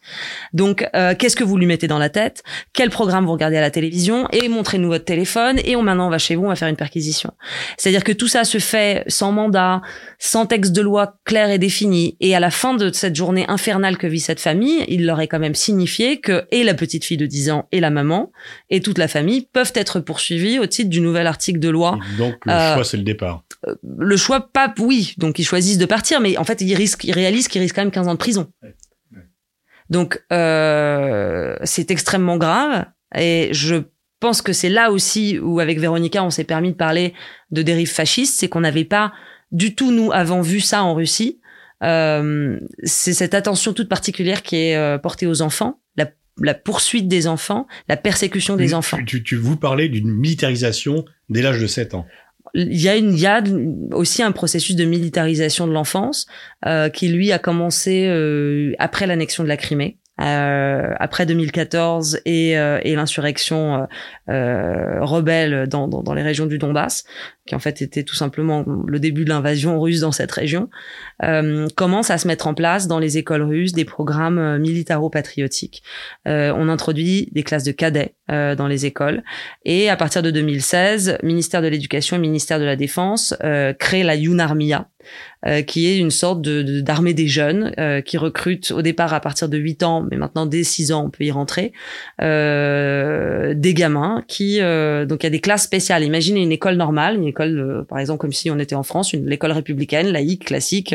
Donc 0.53 0.89
euh, 0.95 1.15
qu'est-ce 1.17 1.37
que 1.37 1.45
vous 1.45 1.57
lui 1.57 1.67
mettez 1.67 1.87
dans 1.87 1.99
la 1.99 2.09
tête? 2.09 2.43
Quel 2.73 2.91
programme 2.91 3.25
vous 3.25 3.33
regardez 3.33 3.57
à 3.57 3.61
la 3.61 3.71
télévision? 3.71 4.29
Et 4.33 4.49
montrez-nous 4.49 4.89
votre 4.89 5.05
téléphone 5.05 5.61
et 5.65 5.77
on 5.77 5.83
maintenant 5.83 6.09
on 6.09 6.11
va 6.11 6.19
chez 6.19 6.35
vous, 6.35 6.45
on 6.45 6.49
va 6.49 6.57
faire 6.57 6.69
une 6.69 6.77
perquisition. 6.77 7.33
C'est-à-dire 7.77 8.03
que 8.03 8.13
tout 8.13 8.29
ça 8.29 8.45
se 8.45 8.59
fait 8.59 9.05
sans 9.07 9.33
mandat, 9.33 9.83
sans 10.19 10.47
texte 10.47 10.73
de 10.73 10.83
loi 10.83 11.19
clair 11.25 11.51
et 11.51 11.59
défini. 11.59 12.17
Et 12.21 12.35
à 12.35 12.41
la 12.41 12.51
fin 12.51 12.75
de 12.75 12.93
cette 12.93 13.15
journée 13.15 13.45
infernale 13.49 13.97
que 13.97 14.07
vit 14.07 14.21
cette 14.21 14.41
famille, 14.41 14.85
il 14.89 15.07
leur 15.07 15.21
est 15.21 15.29
quand 15.29 15.39
même 15.39 15.55
signifié 15.55 16.21
que 16.21 16.47
et 16.51 16.65
la 16.65 16.75
petite 16.75 17.05
fille 17.05 17.17
de 17.17 17.27
10 17.27 17.51
ans 17.51 17.69
et 17.71 17.81
la 17.81 17.91
maman 17.91 18.33
et 18.71 18.81
toute 18.81 18.99
la 18.99 19.09
famille 19.09 19.47
peuvent 19.53 19.73
être 19.75 20.01
poursuivis 20.17 20.59
au 20.59 20.67
titre 20.67 20.89
du 20.89 21.01
nouvel 21.03 21.27
article 21.27 21.59
de 21.59 21.69
loi. 21.69 21.99
Donc 22.17 22.37
le 22.47 22.53
Euh, 22.53 22.75
choix, 22.75 22.85
c'est 22.85 22.97
le 22.97 23.03
départ. 23.03 23.45
Le 24.09 24.17
choix, 24.17 24.41
pas 24.41 24.73
oui, 24.79 25.15
donc 25.19 25.39
ils 25.39 25.45
choisissent 25.45 25.79
de 25.79 25.85
partir, 25.87 26.21
mais 26.21 26.39
en 26.39 26.45
fait 26.45 26.61
ils 26.63 26.75
risquent, 26.75 27.05
ils 27.05 27.13
réalisent 27.13 27.49
qu'ils 27.49 27.61
risquent 27.61 27.77
quand 27.77 27.83
même 27.83 27.91
15 27.91 28.09
ans 28.09 28.15
de 28.15 28.19
prison. 28.19 28.51
Donc 29.91 30.23
euh, 30.33 31.57
c'est 31.65 31.91
extrêmement 31.91 32.39
grave 32.39 32.87
et 33.15 33.51
je 33.53 33.77
pense 34.19 34.41
que 34.43 34.53
c'est 34.53 34.69
là 34.71 34.91
aussi 34.91 35.39
où 35.39 35.61
avec 35.61 35.79
Véronica 35.79 36.25
on 36.25 36.31
s'est 36.31 36.45
permis 36.45 36.73
de 36.73 36.77
parler 36.77 37.13
de 37.51 37.63
dérive 37.63 37.91
fasciste, 37.93 38.41
c'est 38.41 38.49
qu'on 38.49 38.61
n'avait 38.61 38.85
pas 38.85 39.13
du 39.53 39.75
tout 39.75 39.93
nous 39.93 40.11
avant 40.13 40.41
vu 40.41 40.61
ça 40.61 40.83
en 40.83 40.95
Russie. 40.95 41.41
Euh, 41.83 42.59
c'est 42.83 43.13
cette 43.13 43.35
attention 43.35 43.75
toute 43.75 43.89
particulière 43.89 44.43
qui 44.43 44.57
est 44.57 44.77
euh, 44.77 44.97
portée 44.99 45.27
aux 45.27 45.43
enfants, 45.43 45.79
la, 46.41 46.55
poursuite 46.55 47.09
des 47.09 47.27
enfants, 47.29 47.67
la 47.89 47.97
persécution 47.97 48.57
des 48.57 48.69
Tu- 48.69 48.75
enfants. 48.75 48.99
Tu, 49.07 49.23
tu, 49.23 49.37
vous 49.37 49.57
parlez 49.57 49.89
d'une 49.89 50.11
militarisation 50.11 51.05
dès 51.29 51.43
l'âge 51.43 51.61
de 51.61 51.67
7 51.67 51.95
ans. 51.95 52.07
il 52.55 52.81
y 52.81 52.89
a 52.89 52.97
une, 52.97 53.13
il 53.15 53.21
y 53.21 53.27
a 53.27 53.43
aussi 53.93 54.23
un 54.23 54.33
processus 54.33 54.77
de 54.77 54.85
militarisation 54.85 55.67
de 55.67 55.73
l'enfance 55.73 56.27
euh, 56.67 56.89
qui 56.89 57.09
lui 57.09 57.33
a 57.33 57.39
commencé 57.39 58.07
euh, 58.07 58.73
après 58.79 59.07
l'annexion 59.07 59.43
de 59.45 59.49
la 59.49 59.57
Crimée. 59.57 59.99
Euh, 60.19 60.95
après 60.99 61.27
2014 61.27 62.21
et, 62.25 62.57
euh, 62.59 62.81
et 62.83 62.95
l'insurrection 62.97 63.83
euh, 63.83 64.33
euh, 64.33 65.05
rebelle 65.05 65.67
dans, 65.69 65.89
dans, 65.89 66.03
dans 66.03 66.15
les 66.15 66.23
régions 66.23 66.47
du 66.47 66.57
Donbass, 66.57 67.05
qui 67.47 67.55
en 67.55 67.59
fait 67.59 67.81
était 67.83 68.03
tout 68.03 68.15
simplement 68.15 68.65
le 68.87 68.99
début 68.99 69.25
de 69.25 69.31
l'invasion 69.31 69.81
russe 69.81 70.01
dans 70.01 70.13
cette 70.13 70.33
région, 70.33 70.69
euh, 71.23 71.67
commence 71.77 72.11
à 72.11 72.19
se 72.19 72.27
mettre 72.27 72.47
en 72.47 72.55
place 72.55 72.89
dans 72.89 72.99
les 72.99 73.19
écoles 73.19 73.43
russes 73.43 73.73
des 73.73 73.85
programmes 73.85 74.39
euh, 74.39 74.59
militaro-patriotiques. 74.59 75.83
Euh, 76.27 76.53
on 76.57 76.69
introduit 76.69 77.29
des 77.33 77.43
classes 77.43 77.65
de 77.65 77.73
cadets 77.73 78.15
euh, 78.31 78.55
dans 78.55 78.67
les 78.67 78.87
écoles 78.87 79.23
et 79.65 79.89
à 79.89 79.97
partir 79.97 80.23
de 80.23 80.31
2016, 80.31 81.19
ministère 81.23 81.63
de 81.63 81.69
l'Éducation 81.69 82.17
et 82.17 82.21
ministère 82.21 82.59
de 82.59 82.65
la 82.65 82.77
Défense 82.77 83.35
euh, 83.45 83.73
crée 83.73 84.03
la 84.03 84.17
Yunarmia, 84.17 84.89
euh, 85.47 85.63
qui 85.63 85.87
est 85.87 85.99
une 85.99 86.11
sorte 86.11 86.43
de- 86.43 86.81
d'armée 86.81 87.15
des 87.15 87.29
jeunes 87.29 87.73
euh, 87.79 88.01
qui 88.01 88.19
recrute 88.19 88.73
au 88.73 88.83
départ 88.83 89.15
à 89.15 89.21
partir 89.21 89.49
de 89.49 89.57
8 89.57 89.83
ans, 89.85 90.05
mais 90.11 90.17
maintenant 90.17 90.47
dès 90.47 90.65
6 90.65 90.91
ans 90.93 91.05
on 91.07 91.11
peut 91.11 91.25
y 91.25 91.31
rentrer, 91.31 91.73
euh, 92.23 93.26
des 93.55 93.75
gamins 93.75 94.25
qui 94.29 94.61
euh, 94.61 95.05
donc 95.07 95.23
il 95.23 95.27
y 95.27 95.29
a 95.29 95.31
des 95.31 95.41
classes 95.41 95.65
spéciales. 95.65 96.05
Imaginez 96.05 96.43
une 96.43 96.53
école 96.53 96.77
normale, 96.77 97.17
une 97.17 97.27
école 97.27 97.59
euh, 97.59 97.83
par 97.83 97.99
exemple 97.99 98.21
comme 98.21 98.33
si 98.33 98.51
on 98.51 98.59
était 98.59 98.75
en 98.75 98.83
France, 98.83 99.13
une 99.13 99.27
l'école 99.27 99.53
républicaine, 99.53 100.09
laïque, 100.09 100.47
classique. 100.47 100.95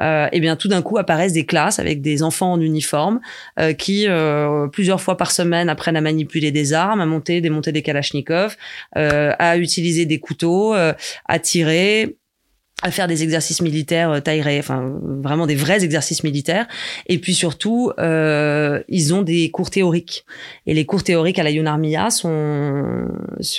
Euh, 0.00 0.28
et 0.32 0.40
bien 0.40 0.56
tout 0.56 0.68
d'un 0.68 0.82
coup 0.82 0.98
apparaissent 0.98 1.32
des 1.32 1.46
classes 1.46 1.78
avec 1.78 2.00
des 2.00 2.22
enfants 2.22 2.52
en 2.52 2.60
uniforme 2.60 3.20
euh, 3.58 3.72
qui 3.72 4.06
euh, 4.08 4.66
plusieurs 4.68 5.00
fois 5.00 5.16
par 5.16 5.30
semaine 5.30 5.68
apprennent 5.68 5.96
à 5.96 6.00
manipuler 6.00 6.50
des 6.50 6.72
armes, 6.72 7.00
à 7.00 7.06
monter, 7.06 7.40
démonter 7.40 7.72
des 7.72 7.82
kalachnikovs, 7.82 8.56
euh, 8.96 9.32
à 9.38 9.58
utiliser 9.58 10.06
des 10.06 10.18
couteaux, 10.18 10.74
euh, 10.74 10.92
à 11.26 11.38
tirer 11.38 12.16
à 12.82 12.90
faire 12.90 13.08
des 13.08 13.22
exercices 13.22 13.62
militaires 13.62 14.10
euh, 14.10 14.20
taille 14.20 14.42
enfin 14.58 14.92
vraiment 15.22 15.46
des 15.46 15.54
vrais 15.54 15.82
exercices 15.82 16.22
militaires. 16.24 16.66
Et 17.06 17.18
puis 17.18 17.32
surtout, 17.32 17.90
euh, 17.98 18.82
ils 18.88 19.14
ont 19.14 19.22
des 19.22 19.50
cours 19.50 19.70
théoriques. 19.70 20.26
Et 20.66 20.74
les 20.74 20.84
cours 20.84 21.02
théoriques 21.02 21.38
à 21.38 21.42
la 21.42 21.50
Yunarmia 21.50 22.10
sont, 22.10 23.08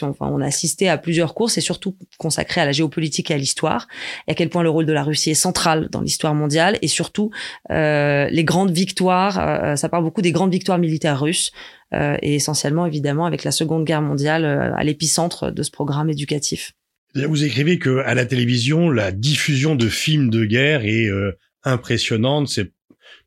enfin, 0.02 0.30
on 0.32 0.40
a 0.40 0.46
assisté 0.46 0.88
à 0.88 0.98
plusieurs 0.98 1.34
cours, 1.34 1.50
c'est 1.50 1.62
surtout 1.62 1.96
consacré 2.18 2.62
à 2.62 2.66
la 2.66 2.72
géopolitique 2.72 3.32
et 3.32 3.34
à 3.34 3.38
l'histoire, 3.38 3.88
et 4.28 4.32
à 4.32 4.34
quel 4.36 4.50
point 4.50 4.62
le 4.62 4.70
rôle 4.70 4.86
de 4.86 4.94
la 4.94 5.04
Russie 5.04 5.32
est 5.32 5.36
central 5.36 5.90
dans 5.92 6.02
l'histoire 6.02 6.36
mondiale, 6.36 6.78
et 6.82 6.88
surtout 6.88 7.32
euh, 7.72 8.28
les 8.30 8.44
grandes 8.44 8.72
victoires. 8.72 9.40
Euh, 9.40 9.76
ça 9.76 9.90
parle 9.90 10.04
beaucoup 10.04 10.22
des 10.22 10.32
grandes 10.32 10.52
victoires 10.52 10.78
militaires 10.78 11.20
russes. 11.20 11.52
Euh, 11.94 12.18
et 12.22 12.36
essentiellement 12.36 12.86
évidemment 12.86 13.26
avec 13.26 13.46
la 13.46 13.52
Seconde 13.52 13.86
Guerre 13.86 14.02
mondiale 14.02 14.44
euh, 14.44 14.76
à 14.76 14.84
l'épicentre 14.84 15.52
de 15.52 15.64
ce 15.64 15.72
programme 15.72 16.10
éducatif. 16.10 16.74
Vous 17.16 17.44
écrivez 17.44 17.80
que 17.80 18.00
à 18.00 18.14
la 18.14 18.26
télévision, 18.26 18.90
la 18.90 19.12
diffusion 19.12 19.76
de 19.76 19.90
films 19.90 20.30
de 20.30 20.46
guerre 20.46 20.86
est 20.86 21.10
euh, 21.10 21.32
impressionnante. 21.64 22.48
C'est 22.50 22.72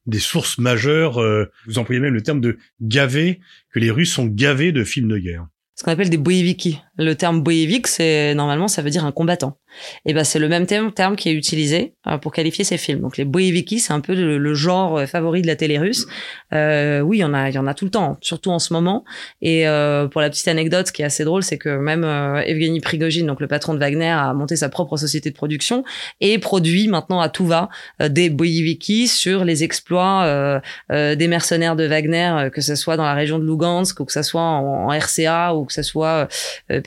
des 0.06 0.18
sources 0.18 0.58
majeures. 0.58 1.20
Euh, 1.20 1.50
vous 1.66 1.78
employez 1.78 2.00
même 2.00 2.14
le 2.14 2.22
terme 2.22 2.40
de 2.40 2.58
gavé, 2.80 3.40
que 3.72 3.78
les 3.78 3.90
Russes 3.90 4.12
sont 4.12 4.26
gavés 4.26 4.72
de 4.72 4.84
films 4.84 5.08
de 5.08 5.18
guerre. 5.18 5.46
Ce 5.74 5.84
qu'on 5.84 5.92
appelle 5.92 6.10
des 6.10 6.18
boyeviki. 6.18 6.78
Le 7.00 7.14
terme 7.14 7.42
boyevik, 7.42 7.86
c'est 7.86 8.34
normalement 8.34 8.68
ça 8.68 8.82
veut 8.82 8.90
dire 8.90 9.06
un 9.06 9.12
combattant. 9.12 9.56
Et 10.04 10.12
ben 10.12 10.24
c'est 10.24 10.38
le 10.38 10.48
même 10.48 10.66
terme, 10.66 11.16
qui 11.16 11.28
est 11.28 11.32
utilisé 11.32 11.94
euh, 12.06 12.18
pour 12.18 12.32
qualifier 12.32 12.64
ces 12.64 12.76
films. 12.76 13.00
Donc 13.00 13.16
les 13.16 13.24
boyeviki, 13.24 13.78
c'est 13.78 13.92
un 13.92 14.00
peu 14.00 14.14
le, 14.14 14.54
genre 14.54 14.98
euh, 14.98 15.06
favori 15.06 15.42
de 15.42 15.46
la 15.46 15.56
télé 15.56 15.78
russe. 15.78 16.06
Euh, 16.52 17.00
oui, 17.00 17.18
il 17.18 17.20
y 17.20 17.24
en 17.24 17.34
a, 17.34 17.48
il 17.48 17.54
y 17.54 17.58
en 17.58 17.66
a 17.66 17.74
tout 17.74 17.84
le 17.84 17.90
temps, 17.90 18.18
surtout 18.20 18.50
en 18.50 18.58
ce 18.58 18.72
moment. 18.72 19.04
Et 19.40 19.66
euh, 19.66 20.08
pour 20.08 20.20
la 20.20 20.30
petite 20.30 20.48
anecdote, 20.48 20.88
ce 20.88 20.92
qui 20.92 21.02
est 21.02 21.04
assez 21.04 21.24
drôle, 21.24 21.42
c'est 21.42 21.58
que 21.58 21.68
même 21.68 22.04
euh, 22.04 22.42
Evgeny 22.42 22.80
Prigogine, 22.80 23.26
donc 23.26 23.40
le 23.40 23.46
patron 23.46 23.74
de 23.74 23.78
Wagner, 23.78 24.10
a 24.10 24.32
monté 24.34 24.56
sa 24.56 24.68
propre 24.68 24.96
société 24.96 25.30
de 25.30 25.34
production 25.34 25.84
et 26.20 26.38
produit 26.38 26.88
maintenant 26.88 27.20
à 27.20 27.28
tout 27.28 27.46
va 27.46 27.68
des 28.00 28.30
boyeviki 28.30 29.08
sur 29.08 29.44
les 29.44 29.64
exploits 29.64 30.60
des 30.90 31.28
mercenaires 31.28 31.76
de 31.76 31.84
Wagner, 31.84 32.48
que 32.52 32.60
ce 32.60 32.74
soit 32.74 32.96
dans 32.96 33.04
la 33.04 33.14
région 33.14 33.38
de 33.38 33.44
Lugansk 33.44 34.00
ou 34.00 34.04
que 34.04 34.12
ce 34.12 34.22
soit 34.22 34.42
en, 34.42 34.88
RCA 34.88 35.54
ou 35.54 35.64
que 35.64 35.72
ce 35.72 35.82
soit 35.82 36.28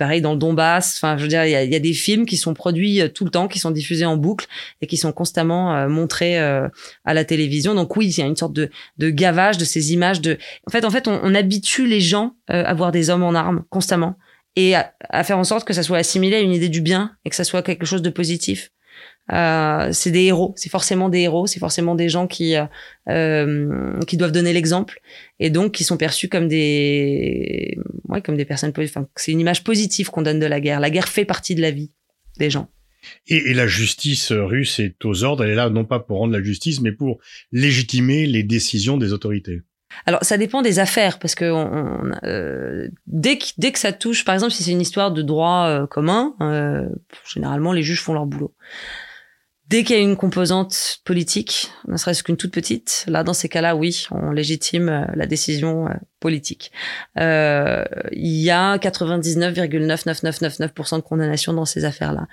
pareil 0.03 0.19
dans 0.19 0.33
le 0.33 0.37
Donbass. 0.37 0.97
Enfin, 0.97 1.15
je 1.15 1.23
veux 1.23 1.29
dire, 1.29 1.45
il 1.45 1.51
y 1.51 1.55
a, 1.55 1.63
y 1.63 1.75
a 1.75 1.79
des 1.79 1.93
films 1.93 2.25
qui 2.25 2.35
sont 2.35 2.53
produits 2.53 2.99
euh, 2.99 3.07
tout 3.07 3.23
le 3.23 3.31
temps, 3.31 3.47
qui 3.47 3.57
sont 3.57 3.71
diffusés 3.71 4.03
en 4.03 4.17
boucle 4.17 4.47
et 4.81 4.87
qui 4.87 4.97
sont 4.97 5.13
constamment 5.13 5.73
euh, 5.73 5.87
montrés 5.87 6.37
euh, 6.41 6.67
à 7.05 7.13
la 7.13 7.23
télévision. 7.23 7.73
Donc 7.73 7.95
oui, 7.95 8.07
il 8.07 8.19
y 8.19 8.21
a 8.21 8.25
une 8.25 8.35
sorte 8.35 8.51
de, 8.51 8.69
de 8.97 9.09
gavage 9.09 9.57
de 9.57 9.63
ces 9.63 9.93
images. 9.93 10.19
De, 10.19 10.37
en 10.67 10.71
fait, 10.71 10.83
en 10.83 10.89
fait, 10.89 11.07
on, 11.07 11.33
habitue 11.33 11.87
les 11.87 12.01
gens 12.01 12.35
à 12.49 12.73
voir 12.73 12.91
des 12.91 13.09
hommes 13.09 13.23
en 13.23 13.33
armes 13.33 13.63
constamment 13.69 14.17
et 14.57 14.75
à, 14.75 15.23
faire 15.23 15.37
en 15.37 15.45
sorte 15.45 15.65
que 15.65 15.73
ça 15.73 15.83
soit 15.83 15.99
assimilé 15.99 16.35
à 16.35 16.39
une 16.41 16.51
idée 16.51 16.67
du 16.67 16.81
bien 16.81 17.15
et 17.23 17.29
que 17.29 17.35
ça 17.37 17.45
soit 17.45 17.63
quelque 17.63 17.85
chose 17.85 18.01
de 18.01 18.09
positif. 18.09 18.72
Euh, 19.33 19.89
c'est 19.91 20.11
des 20.11 20.25
héros, 20.25 20.53
c'est 20.55 20.69
forcément 20.69 21.09
des 21.09 21.21
héros, 21.21 21.47
c'est 21.47 21.59
forcément 21.59 21.95
des 21.95 22.07
gens 22.07 22.27
qui 22.27 22.55
euh, 23.09 23.99
qui 24.07 24.17
doivent 24.17 24.31
donner 24.31 24.53
l'exemple 24.53 24.99
et 25.39 25.49
donc 25.49 25.71
qui 25.71 25.83
sont 25.83 25.97
perçus 25.97 26.29
comme 26.29 26.47
des 26.47 27.77
ouais, 28.09 28.21
comme 28.21 28.37
des 28.37 28.45
personnes 28.45 28.73
enfin 28.77 29.07
c'est 29.15 29.31
une 29.31 29.39
image 29.39 29.63
positive 29.63 30.09
qu'on 30.09 30.21
donne 30.21 30.39
de 30.39 30.45
la 30.45 30.59
guerre. 30.59 30.79
La 30.79 30.89
guerre 30.89 31.07
fait 31.07 31.25
partie 31.25 31.55
de 31.55 31.61
la 31.61 31.71
vie 31.71 31.91
des 32.37 32.49
gens. 32.49 32.69
Et, 33.27 33.53
la 33.53 33.67
justice 33.67 34.31
russe 34.31 34.79
est 34.79 35.03
aux 35.03 35.23
ordres. 35.23 35.43
Elle 35.43 35.51
est 35.51 35.55
là 35.55 35.69
non 35.69 35.83
pas 35.83 35.99
pour 35.99 36.19
rendre 36.19 36.31
la 36.31 36.41
justice, 36.41 36.79
mais 36.79 36.93
pour 36.93 37.19
légitimer 37.51 38.25
les 38.27 38.43
décisions 38.43 38.97
des 38.97 39.11
autorités. 39.11 39.61
Alors, 40.05 40.23
ça 40.23 40.37
dépend 40.37 40.61
des 40.61 40.79
affaires, 40.79 41.19
parce 41.19 41.35
que 41.35 41.45
euh, 42.23 42.87
dès, 43.07 43.37
que, 43.37 43.45
dès 43.57 43.71
que 43.71 43.79
ça 43.79 43.91
touche, 43.91 44.25
par 44.25 44.33
exemple, 44.33 44.51
si 44.51 44.63
c'est 44.63 44.71
une 44.71 44.81
histoire 44.81 45.11
de 45.11 45.21
droit 45.21 45.67
euh, 45.67 45.87
commun, 45.87 46.35
euh, 46.41 46.89
généralement, 47.31 47.71
les 47.71 47.83
juges 47.83 48.01
font 48.01 48.13
leur 48.13 48.25
boulot. 48.25 48.53
Dès 49.69 49.83
qu'il 49.83 49.95
y 49.95 49.99
a 49.99 50.01
une 50.01 50.17
composante 50.17 50.99
politique, 51.05 51.71
ne 51.87 51.97
serait-ce 51.97 52.23
qu'une 52.23 52.37
toute 52.37 52.53
petite, 52.53 53.05
là, 53.07 53.23
dans 53.23 53.33
ces 53.33 53.49
cas-là, 53.49 53.75
oui, 53.75 54.05
on 54.11 54.31
légitime 54.31 55.07
la 55.15 55.25
décision 55.25 55.87
politique. 56.23 56.71
Euh, 57.19 57.83
il 58.13 58.41
y 58.41 58.49
a 58.49 58.77
99,99999% 58.77 60.95
de 60.95 61.01
condamnation 61.01 61.51
dans 61.51 61.65
ces 61.65 61.83
affaires-là. 61.83 62.27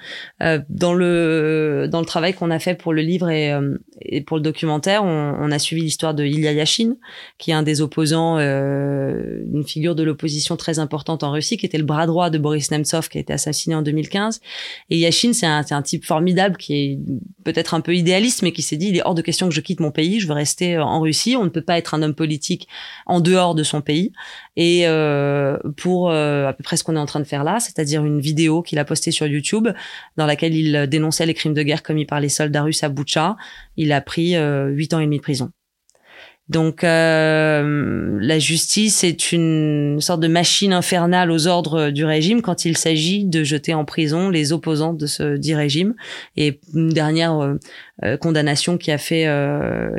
Euh, 0.45 0.61
dans 0.69 0.95
le 0.95 1.89
dans 1.91 1.99
le 1.99 2.07
travail 2.07 2.35
qu'on 2.35 2.53
a 2.53 2.61
fait 2.61 2.77
pour 2.77 2.93
le 2.93 3.03
livre 3.03 3.31
et, 3.31 3.53
euh, 3.53 3.77
et 4.01 4.21
pour 4.21 4.37
le 4.37 4.45
documentaire, 4.45 5.03
on, 5.03 5.35
on 5.41 5.51
a 5.51 5.59
suivi 5.59 5.83
l'histoire 5.83 6.15
de 6.15 6.25
Ilya 6.25 6.53
Yashin, 6.53 6.95
qui 7.39 7.51
est 7.51 7.55
un 7.55 7.65
des 7.65 7.81
opposants, 7.81 8.39
euh, 8.39 9.43
une 9.53 9.65
figure 9.65 9.97
de 9.97 10.05
l'opposition 10.05 10.57
très 10.57 10.79
importante 10.79 11.25
en 11.25 11.33
Russie, 11.33 11.57
qui 11.57 11.67
était 11.67 11.77
le 11.77 11.85
bras 11.85 12.07
droit 12.07 12.31
de 12.31 12.39
Boris 12.39 12.71
Nemtsov, 12.71 13.09
qui 13.09 13.19
a 13.19 13.21
été 13.21 13.33
assassiné 13.33 13.75
en 13.75 13.83
2015. 13.83 14.41
Et 14.91 14.99
Yashin, 14.99 15.33
c'est 15.33 15.47
un, 15.47 15.65
un 15.69 15.83
type 15.83 16.05
formidable 16.05 16.57
qui 16.59 16.75
est 16.77 17.01
peut-être 17.43 17.75
un 17.75 17.81
peu 17.81 17.97
idéaliste, 17.97 18.43
mais 18.43 18.53
qui 18.53 18.63
s'est 18.63 18.77
dit 18.77 18.91
il 18.91 18.97
est 18.97 19.03
hors 19.05 19.17
de 19.17 19.23
question 19.23 19.49
que 19.49 19.55
je 19.55 19.61
quitte 19.61 19.81
mon 19.81 19.91
pays, 19.91 20.21
je 20.21 20.29
veux 20.29 20.35
rester 20.35 20.79
en 20.79 21.01
Russie. 21.01 21.35
On 21.35 21.43
ne 21.43 21.49
peut 21.49 21.61
pas 21.61 21.77
être 21.77 21.95
un 21.95 22.03
homme 22.03 22.15
politique 22.15 22.69
en 23.07 23.21
dehors 23.21 23.57
de 23.57 23.65
son 23.65 23.80
pays. 23.81 24.13
Et 24.57 24.83
euh, 24.87 25.59
pour 25.77 26.11
euh, 26.11 26.47
à 26.47 26.53
peu 26.53 26.63
près 26.63 26.77
ce 26.77 26.85
qu'on 26.85 26.97
est 26.97 27.01
en 27.01 27.07
train 27.07 27.21
de 27.21 27.25
faire 27.25 27.45
là, 27.45 27.61
c'est-à-dire 27.61 28.05
une 28.05 28.21
vidéo 28.21 28.63
qu'il 28.63 28.79
a 28.79 28.85
postée 28.85 29.11
sur 29.11 29.27
YouTube 29.27 29.69
dans 30.17 30.27
laquelle 30.27 30.55
il 30.55 30.87
dénonçait 30.89 31.27
les 31.27 31.35
crimes 31.35 31.55
de 31.55 31.63
guerre 31.63 31.83
commis 31.83 32.07
par 32.07 32.21
les 32.21 32.29
soldats 32.29 32.63
russes 32.63 32.83
à 32.83 32.89
Boucha, 32.89 33.37
il 33.77 33.93
a 33.93 34.01
pris 34.01 34.37
euh, 34.37 34.69
huit 34.69 34.95
ans 34.95 35.01
et 35.01 35.05
demi 35.05 35.19
de 35.19 35.23
prison. 35.23 35.51
Donc 36.51 36.83
euh, 36.83 38.19
la 38.21 38.41
justice 38.41 39.05
est 39.05 39.31
une 39.31 40.01
sorte 40.01 40.19
de 40.19 40.27
machine 40.27 40.73
infernale 40.73 41.31
aux 41.31 41.47
ordres 41.47 41.91
du 41.91 42.05
régime 42.05 42.43
quand 42.43 42.65
il 42.65 42.77
s'agit 42.77 43.25
de 43.25 43.45
jeter 43.45 43.73
en 43.73 43.85
prison 43.85 44.31
les 44.31 44.53
opposants 44.53 44.93
de 44.93 45.07
ce 45.07 45.37
dit 45.37 45.55
régime. 45.55 45.95
Et 46.37 46.59
une 46.75 46.89
dernière 46.89 47.39
euh, 47.39 47.55
euh, 48.03 48.17
condamnation 48.17 48.79
qui 48.79 48.91
a 48.91 48.99
fait 48.99 49.29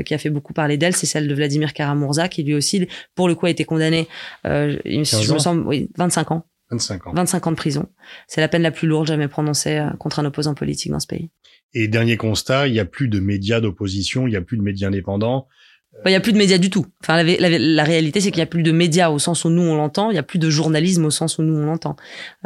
qui 0.06 0.14
a 0.14 0.18
fait 0.18 0.30
beaucoup 0.30 0.52
parler 0.52 0.76
d'elle, 0.76 0.94
c'est 0.94 1.06
celle 1.06 1.30
de 1.30 1.34
Vladimir 1.34 1.72
Karamurza, 1.72 2.28
qui 2.28 2.44
lui 2.44 2.54
aussi, 2.54 2.86
pour 3.16 3.30
le 3.30 3.36
coup, 3.36 3.46
a 3.46 3.50
été 3.50 3.64
condamné, 3.64 4.10
il 4.44 5.00
me 5.00 5.04
semble, 5.06 5.66
oui, 5.66 5.90
25 5.98 6.32
ans. 6.32 6.46
25 6.72 7.08
ans. 7.08 7.14
25 7.14 7.48
ans 7.48 7.52
de 7.52 7.56
prison. 7.56 7.86
C'est 8.28 8.42
la 8.42 8.48
peine 8.50 8.62
la 8.62 8.72
plus 8.72 8.88
lourde 8.88 9.08
jamais 9.08 9.28
prononcée 9.28 9.86
contre 10.00 10.20
un 10.20 10.26
opposant 10.26 10.54
politique 10.54 10.92
dans 10.92 11.00
ce 11.00 11.08
pays. 11.08 11.30
Et 11.74 11.88
dernier 11.88 12.18
constat, 12.18 12.68
il 12.68 12.74
n'y 12.74 12.80
a 12.80 12.86
plus 12.86 13.08
de 13.08 13.20
médias 13.20 13.62
d'opposition, 13.62 14.28
il 14.28 14.32
n'y 14.32 14.36
a 14.36 14.42
plus 14.42 14.58
de 14.58 14.64
médias 14.64 14.88
indépendants. 14.88 15.48
Il 16.06 16.10
n'y 16.10 16.16
a 16.16 16.20
plus 16.20 16.34
de 16.34 16.38
médias 16.38 16.58
du 16.58 16.70
tout. 16.70 16.86
Enfin, 17.04 17.22
la, 17.22 17.50
la, 17.50 17.60
la 17.60 17.84
réalité, 17.84 18.22
c'est 18.22 18.32
qu'il 18.32 18.40
n'y 18.40 18.44
a 18.44 18.48
plus 18.48 18.64
de 18.64 18.72
médias 18.72 19.10
au 19.10 19.20
sens 19.20 19.46
où 19.46 19.50
nous 19.50 19.62
on 19.62 19.76
l'entend. 19.76 20.10
Il 20.10 20.14
n'y 20.14 20.20
a 20.20 20.24
plus 20.24 20.40
de 20.40 20.50
journalisme 20.50 21.06
au 21.06 21.12
sens 21.12 21.38
où 21.38 21.44
nous 21.44 21.54
on 21.54 21.66
l'entend. 21.66 21.96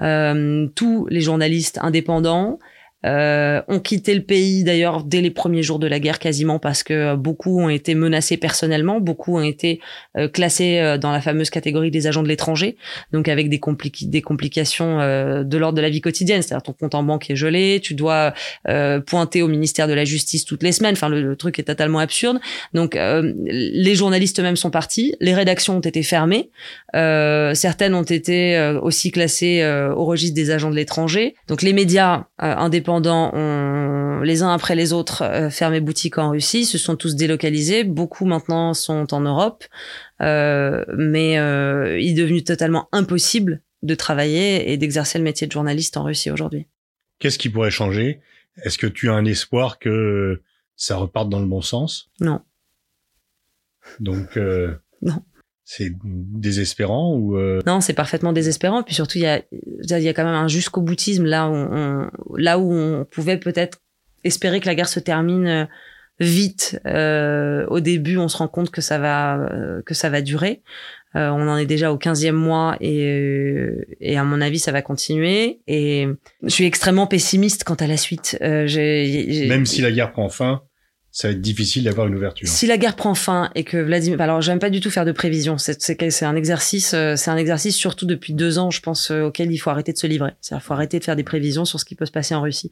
Euh, 0.02 0.68
tous 0.76 1.08
les 1.10 1.22
journalistes 1.22 1.80
indépendants, 1.82 2.60
euh, 3.06 3.62
ont 3.68 3.80
quitté 3.80 4.16
le 4.16 4.24
pays 4.24 4.64
d'ailleurs 4.64 5.04
dès 5.04 5.22
les 5.22 5.30
premiers 5.30 5.64
jours 5.64 5.80
de 5.80 5.88
la 5.88 6.00
guerre 6.00 6.18
quasiment 6.18 6.58
parce 6.58 6.82
que 6.82 7.16
beaucoup 7.16 7.62
ont 7.62 7.70
été 7.70 7.94
menacés 7.94 8.38
personnellement, 8.38 9.00
beaucoup 9.00 9.38
ont 9.38 9.44
été 9.44 9.80
euh, 10.18 10.28
classés 10.28 10.80
euh, 10.80 10.98
dans 10.98 11.12
la 11.12 11.22
fameuse 11.22 11.50
catégorie 11.50 11.92
des 11.92 12.08
agents 12.08 12.24
de 12.24 12.28
l'étranger, 12.28 12.78
donc 13.12 13.28
avec 13.28 13.50
des, 13.50 13.60
des 14.02 14.22
complications 14.22 15.00
euh, 15.02 15.44
de 15.44 15.58
l'ordre 15.58 15.78
de 15.78 15.82
la 15.82 15.90
vie 15.90 16.02
quotidienne, 16.02 16.42
c'est-à-dire 16.42 16.64
ton 16.64 16.74
compte 16.74 16.96
en 16.96 17.04
banque 17.04 17.30
est 17.30 17.36
gelé, 17.36 17.80
tu 17.82 17.94
dois 17.94 18.34
pointer 19.06 19.42
au 19.42 19.48
ministère 19.48 19.88
de 19.88 19.94
la 19.94 20.06
Justice 20.06 20.46
toutes 20.46 20.64
les 20.64 20.72
semaines, 20.72 20.94
enfin 20.94 21.10
le, 21.10 21.36
truc 21.36 21.60
est 21.60 21.64
totalement 21.64 22.00
absurde. 22.00 22.40
Donc 22.74 22.98
les 22.98 23.96
journalistes 23.96 24.40
eux-mêmes 24.40 24.56
sont 24.56 24.72
partis, 24.72 25.16
les 25.20 25.34
rédactions 25.34 25.78
ont 25.78 25.82
été 25.82 26.02
fermées, 26.04 26.50
certaines 26.94 27.94
ont 27.94 28.04
été 28.04 28.78
aussi 28.82 29.12
classées 29.12 29.66
au 29.96 30.06
registre 30.06 30.36
des 30.36 30.52
agents 30.52 30.72
de 30.72 30.76
l'étranger, 30.76 31.36
donc 31.48 31.62
les 31.62 31.74
médias 31.74 32.26
indépendants 32.40 32.95
ont, 33.04 34.22
les 34.22 34.44
uns 34.44 34.52
après 34.52 34.76
les 34.76 34.94
autres, 34.94 35.24
euh, 35.24 35.50
fermé 35.50 35.80
boutique 35.80 36.18
en 36.18 36.30
Russie, 36.30 36.66
se 36.66 36.78
sont 36.78 36.96
tous 36.96 37.16
délocalisés. 37.16 37.84
Beaucoup 37.84 38.26
maintenant 38.26 38.74
sont 38.74 39.14
en 39.14 39.22
Europe, 39.22 39.64
euh, 40.22 40.84
mais 40.98 41.38
euh, 41.38 42.00
il 42.00 42.12
est 42.12 42.22
devenu 42.22 42.44
totalement 42.44 42.90
impossible 42.92 43.62
de 43.84 43.96
travailler 43.96 44.72
et 44.72 44.78
d'exercer 44.78 45.18
le 45.18 45.24
métier 45.24 45.48
de 45.48 45.52
journaliste 45.52 45.98
en 45.98 46.04
Russie 46.04 46.32
aujourd'hui. 46.32 46.68
Qu'est-ce 47.20 47.38
qui 47.38 47.50
pourrait 47.50 47.72
changer? 47.72 48.22
Est-ce 48.64 48.78
que 48.78 48.88
tu 48.88 49.10
as 49.10 49.14
un 49.14 49.26
espoir 49.26 49.80
que 49.80 50.42
ça 50.76 50.96
reparte 50.98 51.30
dans 51.30 51.40
le 51.40 51.46
bon 51.46 51.62
sens? 51.62 52.10
Non. 52.20 52.42
Donc. 54.00 54.38
Euh, 54.38 54.76
non 55.02 55.22
c'est 55.66 55.92
désespérant 56.04 57.16
ou 57.16 57.38
euh... 57.38 57.60
non 57.66 57.82
c'est 57.82 57.94
parfaitement 57.94 58.32
désespérant. 58.32 58.84
Puis 58.84 58.94
surtout 58.94 59.18
il 59.18 59.24
y 59.24 59.28
a 59.28 59.42
il 59.52 60.04
y 60.04 60.08
a 60.08 60.14
quand 60.14 60.24
même 60.24 60.36
un 60.36 60.48
jusqu'au 60.48 60.82
boutisme 60.82 61.26
là 61.26 61.50
où 61.50 61.56
on, 61.56 62.10
là 62.38 62.60
où 62.60 62.72
on 62.72 63.04
pouvait 63.06 63.38
peut-être 63.38 63.80
espérer 64.24 64.60
que 64.60 64.68
la 64.68 64.76
guerre 64.76 64.88
se 64.88 65.00
termine 65.00 65.48
euh, 65.48 65.66
vite. 66.20 66.80
Euh, 66.86 67.66
au 67.68 67.80
début 67.80 68.18
on 68.18 68.28
se 68.28 68.38
rend 68.38 68.48
compte 68.48 68.70
que 68.70 68.82
ça 68.82 69.00
va 69.00 69.40
euh, 69.40 69.82
que 69.82 69.96
ça 69.96 70.10
va 70.12 70.22
durer. 70.22 70.62
Euh, 71.16 71.30
on 71.30 71.48
en 71.48 71.58
est 71.58 71.66
déjà 71.66 71.92
au 71.92 71.98
15e 71.98 72.34
mois 72.34 72.78
et, 72.80 73.70
et 74.02 74.18
à 74.18 74.24
mon 74.24 74.42
avis 74.42 74.60
ça 74.60 74.72
va 74.72 74.84
continuer. 74.84 75.62
Et 75.66 76.08
je 76.44 76.50
suis 76.50 76.66
extrêmement 76.66 77.08
pessimiste 77.08 77.64
quant 77.64 77.76
à 77.76 77.88
la 77.88 77.98
suite. 77.98 78.38
Même 78.40 79.66
si 79.66 79.82
la 79.82 79.92
guerre 79.92 80.12
prend 80.12 80.30
fin 80.30 80.62
ça 81.16 81.30
va 81.30 81.32
être 81.32 81.40
difficile 81.40 81.86
d'avoir 81.86 82.08
une 82.08 82.16
ouverture. 82.16 82.46
Si 82.46 82.68
la 82.68 82.78
guerre 82.78 82.98
prend 82.98 83.16
fin 83.16 83.50
et 83.56 83.64
que 83.64 83.78
Vladimir, 83.78 84.20
alors 84.20 84.42
j'aime 84.42 84.60
pas 84.60 84.70
du 84.70 84.82
tout 84.82 84.92
faire 84.92 85.06
de 85.06 85.14
prévisions. 85.14 85.58
C'est 85.58 85.82
c'est 85.82 86.26
un 86.26 86.36
exercice, 86.36 86.94
euh, 86.94 87.16
c'est 87.16 87.32
un 87.32 87.38
exercice 87.38 87.78
surtout 87.78 88.06
depuis 88.06 88.34
deux 88.34 88.60
ans, 88.60 88.70
je 88.70 88.82
pense, 88.82 89.12
euh, 89.12 89.22
auquel 89.22 89.50
il 89.50 89.58
faut 89.58 89.70
arrêter 89.70 89.94
de 89.94 89.98
se 89.98 90.08
livrer. 90.08 90.32
C'est-à-dire, 90.42 90.66
faut 90.66 90.74
arrêter 90.74 91.00
de 91.00 91.06
faire 91.06 91.16
des 91.16 91.24
prévisions 91.24 91.64
sur 91.64 91.80
ce 91.80 91.86
qui 91.86 91.96
peut 91.96 92.06
se 92.06 92.12
passer 92.12 92.36
en 92.36 92.42
Russie. 92.42 92.70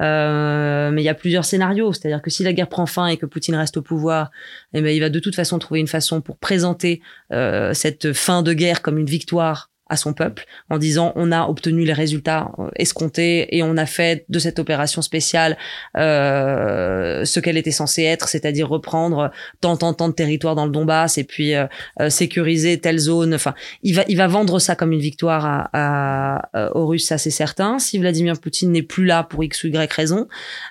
Euh, 0.00 0.90
mais 0.92 1.02
il 1.02 1.04
y 1.04 1.10
a 1.10 1.14
plusieurs 1.14 1.44
scénarios. 1.44 1.92
C'est-à-dire 1.92 2.22
que 2.22 2.30
si 2.30 2.42
la 2.42 2.54
guerre 2.54 2.70
prend 2.70 2.86
fin 2.86 3.06
et 3.06 3.18
que 3.18 3.26
Poutine 3.26 3.54
reste 3.54 3.76
au 3.76 3.82
pouvoir, 3.82 4.30
eh 4.72 4.80
ben 4.80 4.88
il 4.88 5.00
va 5.00 5.10
de 5.10 5.18
toute 5.18 5.36
façon 5.36 5.58
trouver 5.58 5.80
une 5.80 5.86
façon 5.86 6.22
pour 6.22 6.38
présenter 6.38 7.02
euh, 7.32 7.74
cette 7.74 8.14
fin 8.14 8.42
de 8.42 8.54
guerre 8.54 8.80
comme 8.80 8.96
une 8.96 9.04
victoire 9.04 9.68
à 9.88 9.96
son 9.96 10.14
peuple 10.14 10.46
en 10.70 10.78
disant 10.78 11.12
on 11.14 11.30
a 11.30 11.46
obtenu 11.46 11.84
les 11.84 11.92
résultats 11.92 12.50
euh, 12.58 12.70
escomptés 12.76 13.54
et 13.54 13.62
on 13.62 13.76
a 13.76 13.84
fait 13.84 14.24
de 14.30 14.38
cette 14.38 14.58
opération 14.58 15.02
spéciale 15.02 15.58
euh, 15.96 17.24
ce 17.24 17.38
qu'elle 17.38 17.58
était 17.58 17.70
censée 17.70 18.02
être, 18.02 18.28
c'est-à-dire 18.28 18.68
reprendre 18.68 19.30
tant 19.60 19.76
tant 19.76 19.92
tant 19.92 20.08
de 20.08 20.14
territoires 20.14 20.54
dans 20.54 20.64
le 20.64 20.72
Donbass 20.72 21.18
et 21.18 21.24
puis 21.24 21.54
euh, 21.54 21.66
euh 22.00 22.08
sécuriser 22.08 22.78
telle 22.78 22.98
zone. 22.98 23.34
Enfin, 23.34 23.54
il 23.82 23.94
va 23.94 24.04
il 24.08 24.16
va 24.16 24.26
vendre 24.26 24.58
ça 24.58 24.74
comme 24.74 24.92
une 24.92 25.00
victoire 25.00 25.44
à, 25.44 25.68
à, 25.72 26.76
aux 26.76 26.86
Russes, 26.86 27.06
ça 27.06 27.18
c'est 27.18 27.30
certain. 27.30 27.78
Si 27.78 27.98
Vladimir 27.98 28.40
Poutine 28.40 28.72
n'est 28.72 28.82
plus 28.82 29.04
là 29.04 29.22
pour 29.22 29.44
x 29.44 29.64
ou 29.64 29.68
y 29.68 29.92
raison, 29.92 30.28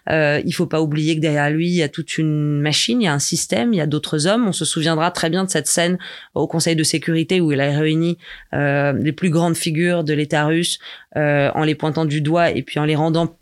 euh, 0.10 0.42
il 0.44 0.54
faut 0.54 0.66
pas 0.66 0.82
oublier 0.82 1.16
que 1.16 1.22
derrière 1.22 1.50
lui 1.52 1.68
il 1.68 1.76
y 1.76 1.84
a 1.84 1.90
toute 1.90 2.18
une 2.18 2.62
machine, 2.62 3.02
il 3.02 3.06
y 3.06 3.08
a 3.08 3.14
un 3.14 3.20
système, 3.20 3.74
il 3.74 3.78
y 3.78 3.82
a 3.82 3.88
d'autres 3.88 4.26
hommes. 4.26 4.48
On 4.48 4.54
se 4.54 4.66
souviendra 4.66 5.12
très 5.12 5.30
bien 5.30 5.44
de 5.44 5.50
cette 5.50 5.68
scène 5.68 5.98
au 6.34 6.48
Conseil 6.48 6.76
de 6.76 6.84
sécurité 6.84 7.42
où 7.42 7.52
il 7.52 7.62
a 7.62 7.70
réuni 7.78 8.18
euh, 8.54 9.03
les 9.04 9.12
plus 9.12 9.30
grandes 9.30 9.56
figures 9.56 10.04
de 10.04 10.14
l'État 10.14 10.46
russe 10.46 10.80
euh, 11.16 11.52
en 11.54 11.64
les 11.64 11.76
pointant 11.76 12.06
du 12.06 12.22
doigt 12.22 12.50
et 12.50 12.64
puis 12.64 12.80
en 12.80 12.86
les 12.86 12.96
rendant 12.96 13.38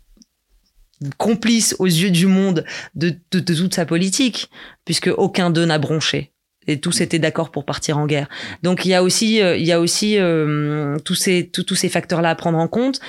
complices 1.16 1.74
aux 1.78 1.86
yeux 1.86 2.10
du 2.10 2.26
monde 2.26 2.64
de, 2.94 3.14
de, 3.30 3.40
de 3.40 3.54
toute 3.54 3.74
sa 3.74 3.86
politique, 3.86 4.50
puisque 4.84 5.10
aucun 5.16 5.50
d'eux 5.50 5.64
n'a 5.64 5.78
bronché 5.78 6.32
et 6.66 6.80
tous 6.80 7.00
étaient 7.00 7.18
d'accord 7.18 7.50
pour 7.50 7.64
partir 7.64 7.98
en 7.98 8.06
guerre. 8.06 8.28
Donc 8.62 8.84
il 8.84 8.88
y 8.90 8.94
a 8.94 9.02
aussi, 9.02 9.42
euh, 9.42 9.56
il 9.56 9.64
y 9.64 9.72
a 9.72 9.80
aussi 9.80 10.18
euh, 10.18 10.96
tous 11.04 11.14
ces 11.14 11.48
tous, 11.48 11.74
ces 11.74 11.88
facteurs 11.88 12.22
là 12.22 12.30
à 12.30 12.34
prendre 12.34 12.58
en 12.58 12.68
compte. 12.68 13.00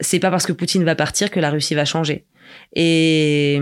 C'est 0.00 0.18
pas 0.18 0.30
parce 0.30 0.46
que 0.46 0.52
Poutine 0.52 0.84
va 0.84 0.94
partir 0.94 1.30
que 1.30 1.40
la 1.40 1.50
Russie 1.50 1.74
va 1.74 1.84
changer. 1.84 2.24
Et 2.74 3.60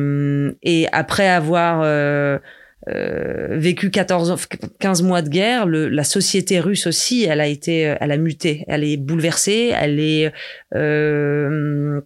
et 0.63 0.87
après 0.93 1.29
avoir 1.29 1.81
euh, 1.83 2.39
euh, 2.89 3.59
vécu 3.59 3.91
14 3.91 4.37
15 4.79 5.03
mois 5.03 5.23
de 5.23 5.29
guerre, 5.29 5.67
le, 5.67 5.89
la 5.89 6.05
société 6.05 6.61
russe 6.61 6.87
aussi, 6.87 7.25
elle 7.25 7.41
a 7.41 7.47
été 7.47 7.95
elle 8.01 8.11
a 8.11 8.17
muté, 8.17 8.65
elle 8.69 8.85
est 8.85 8.97
bouleversée, 8.97 9.73
elle 9.75 10.01
est 10.01 10.33
euh, 10.75 12.01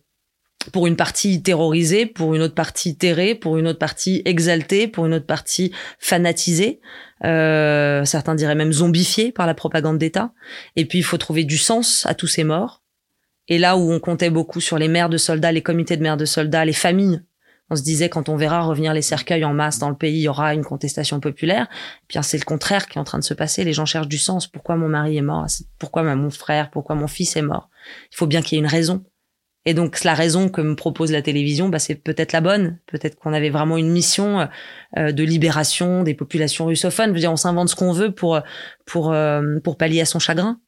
pour 0.73 0.87
une 0.87 0.97
partie 0.97 1.43
terrorisée, 1.43 2.07
pour 2.07 2.35
une 2.35 2.43
autre 2.43 2.55
partie 2.55 2.97
terrée, 2.97 3.35
pour 3.35 3.59
une 3.59 3.67
autre 3.67 3.79
partie 3.79 4.23
exaltée, 4.25 4.89
pour 4.89 5.07
une 5.07 5.15
autre 5.15 5.27
partie 5.27 5.73
fanatisée. 5.99 6.81
Euh, 7.25 8.05
certains 8.05 8.35
diraient 8.35 8.55
même 8.55 8.73
zombifiée 8.73 9.33
par 9.33 9.47
la 9.47 9.55
propagande 9.55 9.99
d'État. 9.99 10.33
Et 10.77 10.87
puis 10.87 10.99
il 10.99 11.05
faut 11.05 11.19
trouver 11.19 11.45
du 11.45 11.59
sens 11.59 12.07
à 12.07 12.15
tous 12.15 12.27
ces 12.27 12.45
morts. 12.45 12.83
Et 13.49 13.59
là 13.59 13.77
où 13.77 13.93
on 13.93 14.01
comptait 14.01 14.31
beaucoup 14.31 14.61
sur 14.61 14.79
les 14.79 14.89
mères 14.89 15.11
de 15.11 15.19
soldats, 15.19 15.53
les 15.53 15.63
comités 15.63 15.97
de 15.97 16.03
mères 16.03 16.17
de 16.17 16.25
soldats, 16.25 16.65
les 16.65 16.73
familles 16.73 17.21
on 17.71 17.77
se 17.77 17.83
disait 17.83 18.09
quand 18.09 18.29
on 18.29 18.37
verra 18.37 18.63
revenir 18.63 18.93
les 18.93 19.03
cercueils 19.03 19.45
en 19.45 19.55
masse 19.55 19.79
dans 19.79 19.89
le 19.89 19.97
pays, 19.97 20.19
il 20.19 20.23
y 20.23 20.29
aura 20.29 20.55
une 20.55 20.65
contestation 20.65 21.21
populaire. 21.21 21.67
Eh 22.03 22.07
bien 22.09 22.23
c'est 22.23 22.39
le 22.39 22.45
contraire 22.45 22.87
qui 22.87 22.99
est 22.99 23.01
en 23.01 23.05
train 23.05 23.19
de 23.19 23.25
se 23.25 23.35
passer. 23.35 23.65
Les 23.65 23.73
gens 23.73 23.87
cherchent 23.87 24.09
du 24.09 24.19
sens. 24.19 24.47
Pourquoi 24.47 24.77
mon 24.77 24.89
mari 24.89 25.17
est 25.17 25.23
mort? 25.23 25.47
Pourquoi 25.79 26.03
mon 26.03 26.31
frère? 26.31 26.71
Pourquoi 26.71 26.95
mon 26.95 27.07
fils 27.07 27.37
est 27.37 27.43
mort? 27.43 27.71
Il 28.13 28.17
faut 28.17 28.27
bien 28.27 28.43
qu'il 28.43 28.57
y 28.57 28.59
ait 28.59 28.65
une 28.65 28.71
raison. 28.71 29.05
Et 29.67 29.73
donc 29.73 30.05
la 30.05 30.13
raison 30.13 30.51
que 30.51 30.61
me 30.61 30.77
propose 30.77 31.11
la 31.11 31.23
télévision, 31.23 31.71
bah, 31.71 31.79
c'est 31.79 31.95
peut-être 31.95 32.33
la 32.33 32.43
bonne. 32.43 32.79
Peut-être 32.87 33.17
qu'on 33.17 33.33
avait 33.33 33.49
vraiment 33.49 33.79
une 33.79 33.91
mission 33.91 34.47
euh, 34.99 35.13
de 35.13 35.23
libération 35.25 36.03
des 36.03 36.15
populations 36.15 36.67
russophones. 36.67 37.09
Je 37.09 37.15
veux 37.15 37.21
dire, 37.21 37.33
on 37.33 37.37
s'invente 37.37 37.71
ce 37.71 37.77
qu'on 37.77 37.93
veut 37.93 38.11
pour 38.11 38.41
pour 38.85 39.13
euh, 39.13 39.59
pour 39.65 39.79
pallier 39.79 40.03
à 40.03 40.05
son 40.05 40.19
chagrin. 40.19 40.61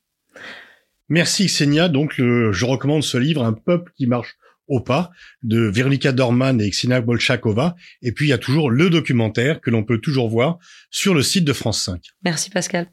Merci 1.10 1.46
Xenia. 1.46 1.90
Donc 1.90 2.14
je 2.16 2.64
recommande 2.64 3.02
ce 3.02 3.18
livre, 3.18 3.44
Un 3.44 3.52
peuple 3.52 3.92
qui 3.96 4.06
marche 4.06 4.38
pas 4.84 5.10
de 5.42 5.60
Veronika 5.60 6.12
Dorman 6.12 6.60
et 6.60 6.70
Xenia 6.70 7.00
Bolchakova. 7.00 7.74
Et 8.02 8.12
puis 8.12 8.26
il 8.26 8.28
y 8.30 8.32
a 8.32 8.38
toujours 8.38 8.70
le 8.70 8.90
documentaire 8.90 9.60
que 9.60 9.70
l'on 9.70 9.84
peut 9.84 9.98
toujours 9.98 10.28
voir 10.28 10.58
sur 10.90 11.14
le 11.14 11.22
site 11.22 11.44
de 11.44 11.52
France 11.52 11.82
5. 11.82 12.02
Merci 12.22 12.50
Pascal. 12.50 12.88